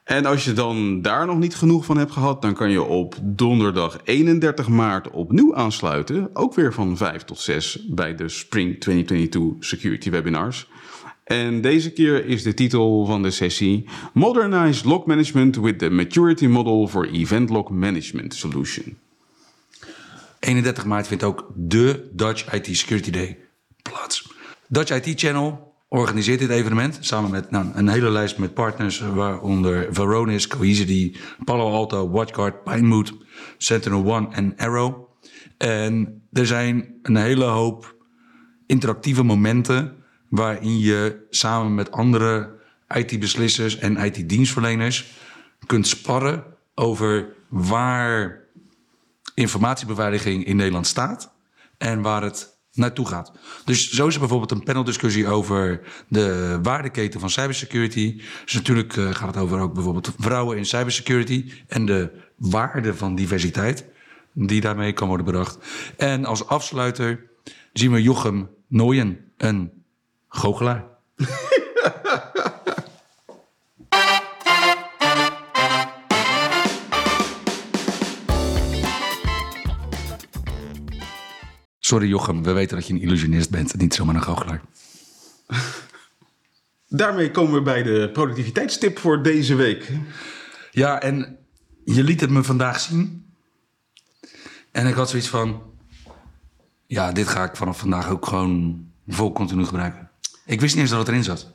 En 0.04 0.26
als 0.26 0.44
je 0.44 0.54
dan 0.54 1.02
daar 1.02 1.26
nog 1.26 1.38
niet 1.38 1.56
genoeg 1.56 1.86
van 1.86 1.98
hebt 1.98 2.12
gehad, 2.12 2.42
dan 2.42 2.54
kan 2.54 2.70
je 2.70 2.82
op 2.82 3.16
donderdag 3.22 4.00
31 4.04 4.68
maart 4.68 5.10
opnieuw 5.10 5.56
aansluiten. 5.56 6.30
Ook 6.34 6.54
weer 6.54 6.74
van 6.74 6.98
5 6.98 7.24
tot 7.24 7.40
6 7.40 7.86
bij 7.88 8.16
de 8.16 8.30
Spring 8.30 8.80
2022 8.80 9.68
Security 9.68 10.10
Webinars. 10.10 10.68
En 11.24 11.62
deze 11.62 11.92
keer 11.92 12.26
is 12.26 12.44
de 12.44 12.54
titel 12.54 13.06
van 13.06 13.24
de 13.24 13.32
sessie 13.32 13.90
Modernize 14.14 14.88
Log 14.88 15.06
Management 15.06 15.56
with 15.56 15.80
the 15.80 15.90
Maturity 15.90 16.46
Model 16.46 16.88
for 16.88 17.10
Event 17.10 17.50
Log 17.50 17.70
Management 17.70 18.34
Solution. 18.34 18.98
31 20.40 20.86
maart 20.86 21.08
vindt 21.08 21.24
ook 21.24 21.52
de 21.56 22.10
Dutch 22.14 22.54
IT 22.54 22.78
Security 22.78 23.12
Day 23.12 23.38
plaats. 23.82 24.32
Dutch 24.68 25.06
IT 25.06 25.20
Channel 25.20 25.73
organiseert 25.94 26.40
dit 26.40 26.50
evenement 26.50 26.98
samen 27.00 27.32
met 27.32 27.52
nou, 27.52 27.68
een 27.74 27.88
hele 27.88 28.10
lijst 28.10 28.38
met 28.38 28.54
partners, 28.54 29.00
waaronder 29.00 29.88
Varonis, 29.92 30.48
Cohesity, 30.48 31.16
Palo 31.44 31.72
Alto, 31.72 32.10
WatchGuard, 32.10 32.64
Pinewood, 32.64 33.14
Sentinel 33.58 34.06
One 34.06 34.28
en 34.30 34.54
Arrow. 34.58 35.10
En 35.58 36.22
er 36.32 36.48
zijn 36.48 37.00
een 37.02 37.16
hele 37.16 37.46
hoop 37.46 37.96
interactieve 38.68 39.24
momenten 39.24 39.96
waarin 40.30 40.80
je 40.80 41.26
samen 41.30 41.76
met 41.76 41.92
andere 41.92 42.60
IT-beslissers 42.88 43.78
en 43.78 43.98
IT-dienstverleners 43.98 45.14
kunt 45.66 45.88
sparren 45.88 46.44
over 46.76 47.36
waar 47.50 48.48
informatiebeveiliging 49.34 50.46
in 50.46 50.56
Nederland 50.56 50.88
staat 50.88 51.34
en 51.78 52.02
waar 52.02 52.24
het 52.24 52.53
naartoe 52.74 53.08
gaat. 53.08 53.32
Dus 53.66 53.92
zo 53.92 54.08
is 54.08 54.14
er 54.14 54.20
bijvoorbeeld 54.20 54.52
een 54.52 54.64
paneldiscussie 54.64 55.28
over 55.28 55.82
de 56.08 56.60
waardeketen 56.62 57.20
van 57.20 57.30
cybersecurity. 57.30 58.22
Dus 58.44 58.54
natuurlijk 58.54 58.98
eh, 58.98 59.12
gaat 59.12 59.28
het 59.28 59.44
over 59.44 59.60
ook 59.60 59.74
bijvoorbeeld 59.74 60.12
vrouwen 60.18 60.58
in 60.58 60.66
cybersecurity 60.66 61.52
en 61.68 61.86
de 61.86 62.12
waarde 62.38 62.96
van 62.96 63.16
diversiteit 63.16 63.86
die 64.34 64.62
daarmee 64.62 64.94
kan 64.94 65.08
worden 65.08 65.26
bedacht. 65.26 65.58
En 65.98 66.26
als 66.26 66.48
afsluiter 66.48 67.30
zien 67.74 67.92
we 67.92 68.02
Jochem 68.02 68.50
Nooyen, 68.68 69.20
een 69.38 69.72
goochelaar. 70.28 70.86
Sorry 81.86 82.08
Jochem, 82.08 82.44
we 82.44 82.52
weten 82.52 82.78
dat 82.78 82.88
je 82.88 82.94
een 82.94 83.02
illusionist 83.02 83.50
bent 83.50 83.74
en 83.74 83.80
niet 83.80 83.94
zomaar 83.94 84.16
een 84.16 84.24
goochelaar. 84.24 84.62
Daarmee 86.88 87.32
komen 87.32 87.54
we 87.54 87.62
bij 87.62 87.84
de 87.84 88.10
productiviteitstip 88.14 89.00
voor 89.00 89.24
deze 89.24 89.56
week. 89.56 89.92
Ja, 90.72 91.02
en 91.02 91.38
je 91.86 92.04
liet 92.04 92.22
het 92.22 92.30
me 92.30 92.44
vandaag 92.44 92.80
zien. 92.80 93.26
En 94.72 94.88
ik 94.88 94.94
had 94.94 95.10
zoiets 95.10 95.28
van... 95.28 95.62
Ja, 96.88 97.12
dit 97.12 97.28
ga 97.28 97.44
ik 97.44 97.56
vanaf 97.56 97.80
vandaag 97.80 98.10
ook 98.10 98.26
gewoon 98.26 98.86
vol 99.08 99.32
continu 99.32 99.66
gebruiken. 99.66 100.10
Ik 100.46 100.62
wist 100.62 100.74
niet 100.74 100.84
eens 100.84 100.92
dat 100.92 101.00
het 101.00 101.08
erin 101.08 101.24
zat. 101.24 101.54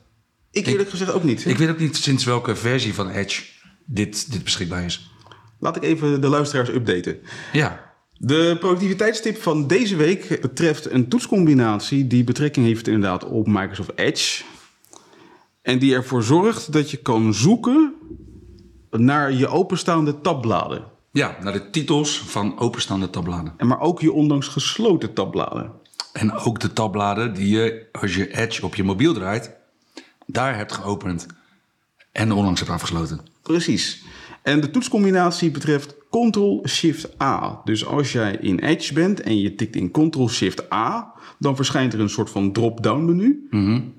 Ik 0.51 0.65
eerlijk 0.65 0.89
gezegd 0.89 1.11
ook 1.11 1.23
niet. 1.23 1.45
Ik 1.45 1.57
weet 1.57 1.69
ook 1.69 1.79
niet 1.79 1.95
sinds 1.95 2.25
welke 2.25 2.55
versie 2.55 2.93
van 2.93 3.09
Edge 3.09 3.43
dit, 3.85 4.31
dit 4.31 4.43
beschikbaar 4.43 4.83
is. 4.83 5.11
Laat 5.59 5.75
ik 5.75 5.83
even 5.83 6.21
de 6.21 6.27
luisteraars 6.27 6.69
updaten. 6.69 7.19
Ja, 7.51 7.88
De 8.21 8.57
productiviteitstip 8.59 9.41
van 9.41 9.67
deze 9.67 9.95
week 9.95 10.41
betreft 10.41 10.91
een 10.91 11.07
toetscombinatie 11.07 12.07
die 12.07 12.23
betrekking 12.23 12.65
heeft 12.65 12.87
inderdaad 12.87 13.25
op 13.25 13.47
Microsoft 13.47 13.91
Edge. 13.95 14.43
En 15.61 15.79
die 15.79 15.93
ervoor 15.93 16.23
zorgt 16.23 16.71
dat 16.71 16.91
je 16.91 16.97
kan 16.97 17.33
zoeken 17.33 17.93
naar 18.91 19.33
je 19.33 19.47
openstaande 19.47 20.21
tabbladen. 20.21 20.83
ja, 21.11 21.37
naar 21.41 21.53
de 21.53 21.69
titels 21.69 22.19
van 22.19 22.59
openstaande 22.59 23.09
tabbladen. 23.09 23.53
En 23.57 23.67
maar 23.67 23.79
ook 23.79 24.01
je 24.01 24.11
onlangs 24.11 24.47
gesloten 24.47 25.13
tabbladen. 25.13 25.71
En 26.13 26.33
ook 26.33 26.59
de 26.59 26.73
tabbladen 26.73 27.33
die 27.33 27.49
je, 27.49 27.85
als 27.91 28.15
je 28.15 28.37
Edge 28.37 28.65
op 28.65 28.75
je 28.75 28.83
mobiel 28.83 29.13
draait, 29.13 29.51
daar 30.25 30.55
hebt 30.55 30.71
geopend 30.73 31.25
en 32.11 32.31
onlangs 32.31 32.59
hebt 32.59 32.71
afgesloten. 32.71 33.19
Precies. 33.41 34.03
En 34.41 34.61
de 34.61 34.71
toetscombinatie 34.71 35.51
betreft 35.51 35.95
Ctrl-Shift-A. 36.09 37.61
Dus 37.63 37.85
als 37.85 38.11
jij 38.11 38.37
in 38.41 38.59
Edge 38.59 38.93
bent 38.93 39.21
en 39.21 39.39
je 39.39 39.55
tikt 39.55 39.75
in 39.75 39.91
Ctrl-Shift-A, 39.91 41.13
dan 41.39 41.55
verschijnt 41.55 41.93
er 41.93 41.99
een 41.99 42.09
soort 42.09 42.29
van 42.29 42.51
drop-down 42.51 43.05
menu, 43.05 43.47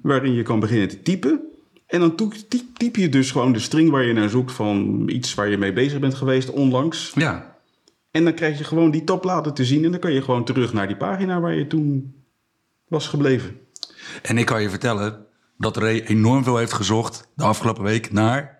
waarin 0.03 0.33
je 0.33 0.43
kan 0.43 0.61
beginnen 0.61 0.89
te 0.89 1.03
typen. 1.03 1.41
En 1.87 2.01
dan 2.01 2.15
typ 2.77 2.97
je 2.97 3.09
dus 3.09 3.31
gewoon 3.31 3.53
de 3.53 3.59
string 3.59 3.91
waar 3.91 4.05
je 4.05 4.13
naar 4.13 4.29
zoekt 4.29 4.53
van 4.53 5.03
iets 5.09 5.35
waar 5.35 5.49
je 5.49 5.59
mee 5.59 5.73
bezig 5.73 5.99
bent 5.99 6.15
geweest 6.15 6.51
onlangs. 6.51 7.13
Ja, 7.15 7.57
En 8.11 8.25
dan 8.25 8.35
krijg 8.35 8.59
je 8.59 8.65
gewoon 8.65 8.91
die 8.91 9.05
tabbladen 9.05 9.55
te 9.55 9.65
zien 9.65 9.85
en 9.85 9.91
dan 9.91 10.01
kan 10.01 10.13
je 10.13 10.23
gewoon 10.23 10.45
terug 10.45 10.73
naar 10.73 10.87
die 10.87 10.97
pagina 10.97 11.41
waar 11.41 11.55
je 11.55 11.67
toen 11.67 12.15
was 12.89 13.07
gebleven. 13.09 13.59
en 14.23 14.39
ik 14.39 14.47
kan 14.47 14.63
je 14.63 14.71
vertellen 14.71 15.27
dat 15.59 15.77
Ray 15.77 16.01
enorm 16.01 16.45
veel 16.45 16.57
heeft 16.57 16.73
gezocht 16.73 17.29
de 17.35 17.45
afgelopen 17.45 17.83
week 17.83 18.13
naar 18.13 18.59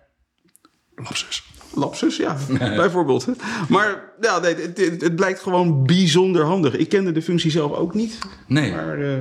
lapsus. 0.95 1.43
Lapsus, 1.73 2.17
ja, 2.17 2.37
bijvoorbeeld. 2.57 3.25
Maar 3.69 4.03
ja, 4.21 4.39
nee, 4.39 4.55
het, 4.55 5.01
het, 5.01 5.15
blijkt 5.15 5.39
gewoon 5.39 5.83
bijzonder 5.85 6.43
handig. 6.45 6.75
Ik 6.75 6.89
kende 6.89 7.11
de 7.11 7.21
functie 7.21 7.51
zelf 7.51 7.71
ook 7.71 7.93
niet. 7.93 8.17
Nee, 8.47 8.71
Maar 8.71 8.99
eh, 8.99 9.17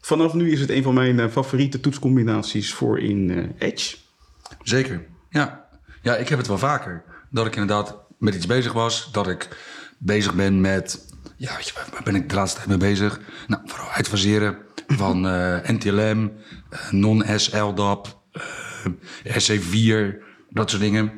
vanaf 0.00 0.34
nu 0.34 0.52
is 0.52 0.60
het 0.60 0.70
een 0.70 0.82
van 0.82 0.94
mijn 0.94 1.20
eh, 1.20 1.28
favoriete 1.28 1.80
toetscombinaties 1.80 2.72
voor 2.72 3.00
in 3.00 3.30
eh, 3.58 3.68
Edge. 3.68 3.96
zeker. 4.62 5.06
Ja. 5.30 5.68
ja, 6.02 6.16
ik 6.16 6.28
heb 6.28 6.38
het 6.38 6.46
wel 6.48 6.58
vaker. 6.58 7.02
Dat 7.30 7.46
ik 7.46 7.56
inderdaad 7.56 7.96
met 8.18 8.34
iets 8.34 8.46
bezig 8.46 8.72
was. 8.72 9.08
Dat 9.12 9.28
ik 9.28 9.48
bezig 9.98 10.34
ben 10.34 10.60
met... 10.60 11.06
Ja, 11.36 11.56
weet 11.56 11.68
je, 11.68 11.72
waar- 11.74 12.02
ben 12.04 12.14
ik 12.14 12.28
de 12.28 12.34
laatste 12.34 12.56
tijd 12.56 12.68
mee 12.68 12.90
bezig? 12.90 13.20
Nou, 13.46 13.62
vooral 13.64 13.88
uitfaseren 13.90 14.56
van 14.86 15.20
NTLM, 15.66 16.32
non-SLDAP, 16.90 18.18
eh 18.32 18.42
SC4, 19.24 20.16
dat 20.50 20.70
soort 20.70 20.82
dingen. 20.82 21.12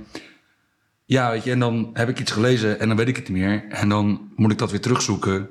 Ja, 1.10 1.30
weet 1.30 1.44
je, 1.44 1.50
en 1.50 1.58
dan 1.58 1.90
heb 1.92 2.08
ik 2.08 2.20
iets 2.20 2.32
gelezen 2.32 2.80
en 2.80 2.88
dan 2.88 2.96
weet 2.96 3.08
ik 3.08 3.16
het 3.16 3.28
niet 3.28 3.38
meer. 3.38 3.64
En 3.68 3.88
dan 3.88 4.32
moet 4.36 4.52
ik 4.52 4.58
dat 4.58 4.70
weer 4.70 4.80
terugzoeken. 4.80 5.48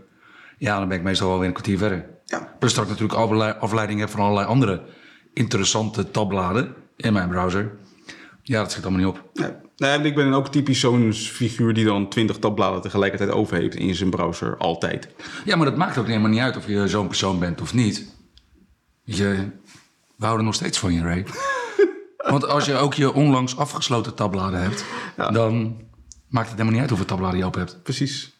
Ja, 0.58 0.80
dan 0.80 0.88
ben 0.88 0.98
ik 0.98 1.04
meestal 1.04 1.28
wel 1.28 1.38
weer 1.38 1.48
een 1.48 1.54
kwartier 1.54 1.78
verder. 1.78 2.06
Ja. 2.26 2.56
Plus 2.60 2.74
dat 2.74 2.84
ik 2.84 2.89
natuurlijk 2.89 3.19
allerlei 3.19 3.54
afleiding 3.60 4.00
heb 4.00 4.10
van 4.10 4.19
allerlei 4.19 4.48
andere 4.48 4.84
interessante 5.34 6.12
tabbladen 6.12 6.74
in 6.95 7.13
mijn 7.13 7.30
browser. 7.30 7.78
Ja, 8.43 8.62
dat 8.62 8.72
schiet 8.72 8.86
allemaal 8.86 9.06
niet 9.06 9.17
op. 9.17 9.30
Nee. 9.34 9.52
Nee, 9.78 10.08
ik 10.08 10.15
ben 10.15 10.34
ook 10.34 10.48
typisch 10.48 10.80
zo'n 10.80 11.13
figuur 11.13 11.74
die 11.74 11.86
dan 11.86 12.10
20 12.10 12.38
tabbladen 12.38 12.82
tegelijkertijd 12.82 13.32
over 13.32 13.58
heeft 13.58 13.76
in 13.76 13.95
zijn 13.95 14.10
browser, 14.10 14.58
altijd. 14.58 15.10
Ja, 15.45 15.56
maar 15.56 15.65
dat 15.65 15.78
maakt 15.78 15.98
ook 15.98 16.08
helemaal 16.08 16.30
niet 16.30 16.39
uit 16.39 16.58
of 16.58 16.67
je 16.67 16.88
zo'n 16.88 17.08
persoon 17.08 17.39
bent 17.39 17.62
of 17.62 17.74
niet. 17.74 18.15
Je, 19.04 19.50
we 20.15 20.26
houden 20.26 20.45
nog 20.45 20.56
steeds 20.56 20.80
van 20.80 20.93
je, 20.93 21.02
Ray. 21.02 21.26
Want 22.30 22.48
als 22.48 22.65
je 22.65 22.76
ook 22.76 22.94
je 22.94 23.13
onlangs 23.13 23.58
afgesloten 23.58 24.15
tabbladen 24.15 24.62
hebt, 24.62 24.86
dan 25.15 25.82
maakt 26.28 26.48
het 26.48 26.58
helemaal 26.58 26.72
niet 26.72 26.82
uit 26.82 26.89
hoeveel 26.89 27.08
tabbladen 27.08 27.39
je 27.39 27.46
open 27.46 27.60
hebt. 27.60 27.84
Precies. 27.84 28.38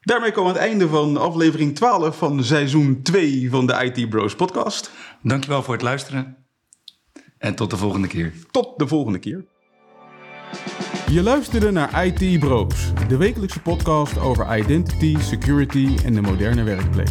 Daarmee 0.00 0.32
komen 0.32 0.52
we 0.52 0.58
aan 0.58 0.64
het 0.64 0.72
einde 0.72 0.88
van 0.88 1.16
aflevering 1.16 1.74
12 1.74 2.18
van 2.18 2.44
seizoen 2.44 3.02
2 3.02 3.50
van 3.50 3.66
de 3.66 3.92
IT 3.92 4.08
Bros 4.08 4.34
podcast. 4.34 4.90
Dankjewel 5.22 5.62
voor 5.62 5.74
het 5.74 5.82
luisteren. 5.82 6.36
En 7.38 7.54
tot 7.54 7.70
de 7.70 7.76
volgende 7.76 8.08
keer. 8.08 8.32
Tot 8.50 8.78
de 8.78 8.86
volgende 8.86 9.18
keer. 9.18 9.44
Je 11.10 11.22
luisterde 11.22 11.70
naar 11.70 12.06
IT 12.06 12.38
Bros, 12.38 12.92
de 13.08 13.16
wekelijkse 13.16 13.60
podcast 13.60 14.18
over 14.18 14.58
identity, 14.58 15.16
security 15.20 15.96
en 16.04 16.14
de 16.14 16.20
moderne 16.20 16.62
werkplek. 16.62 17.10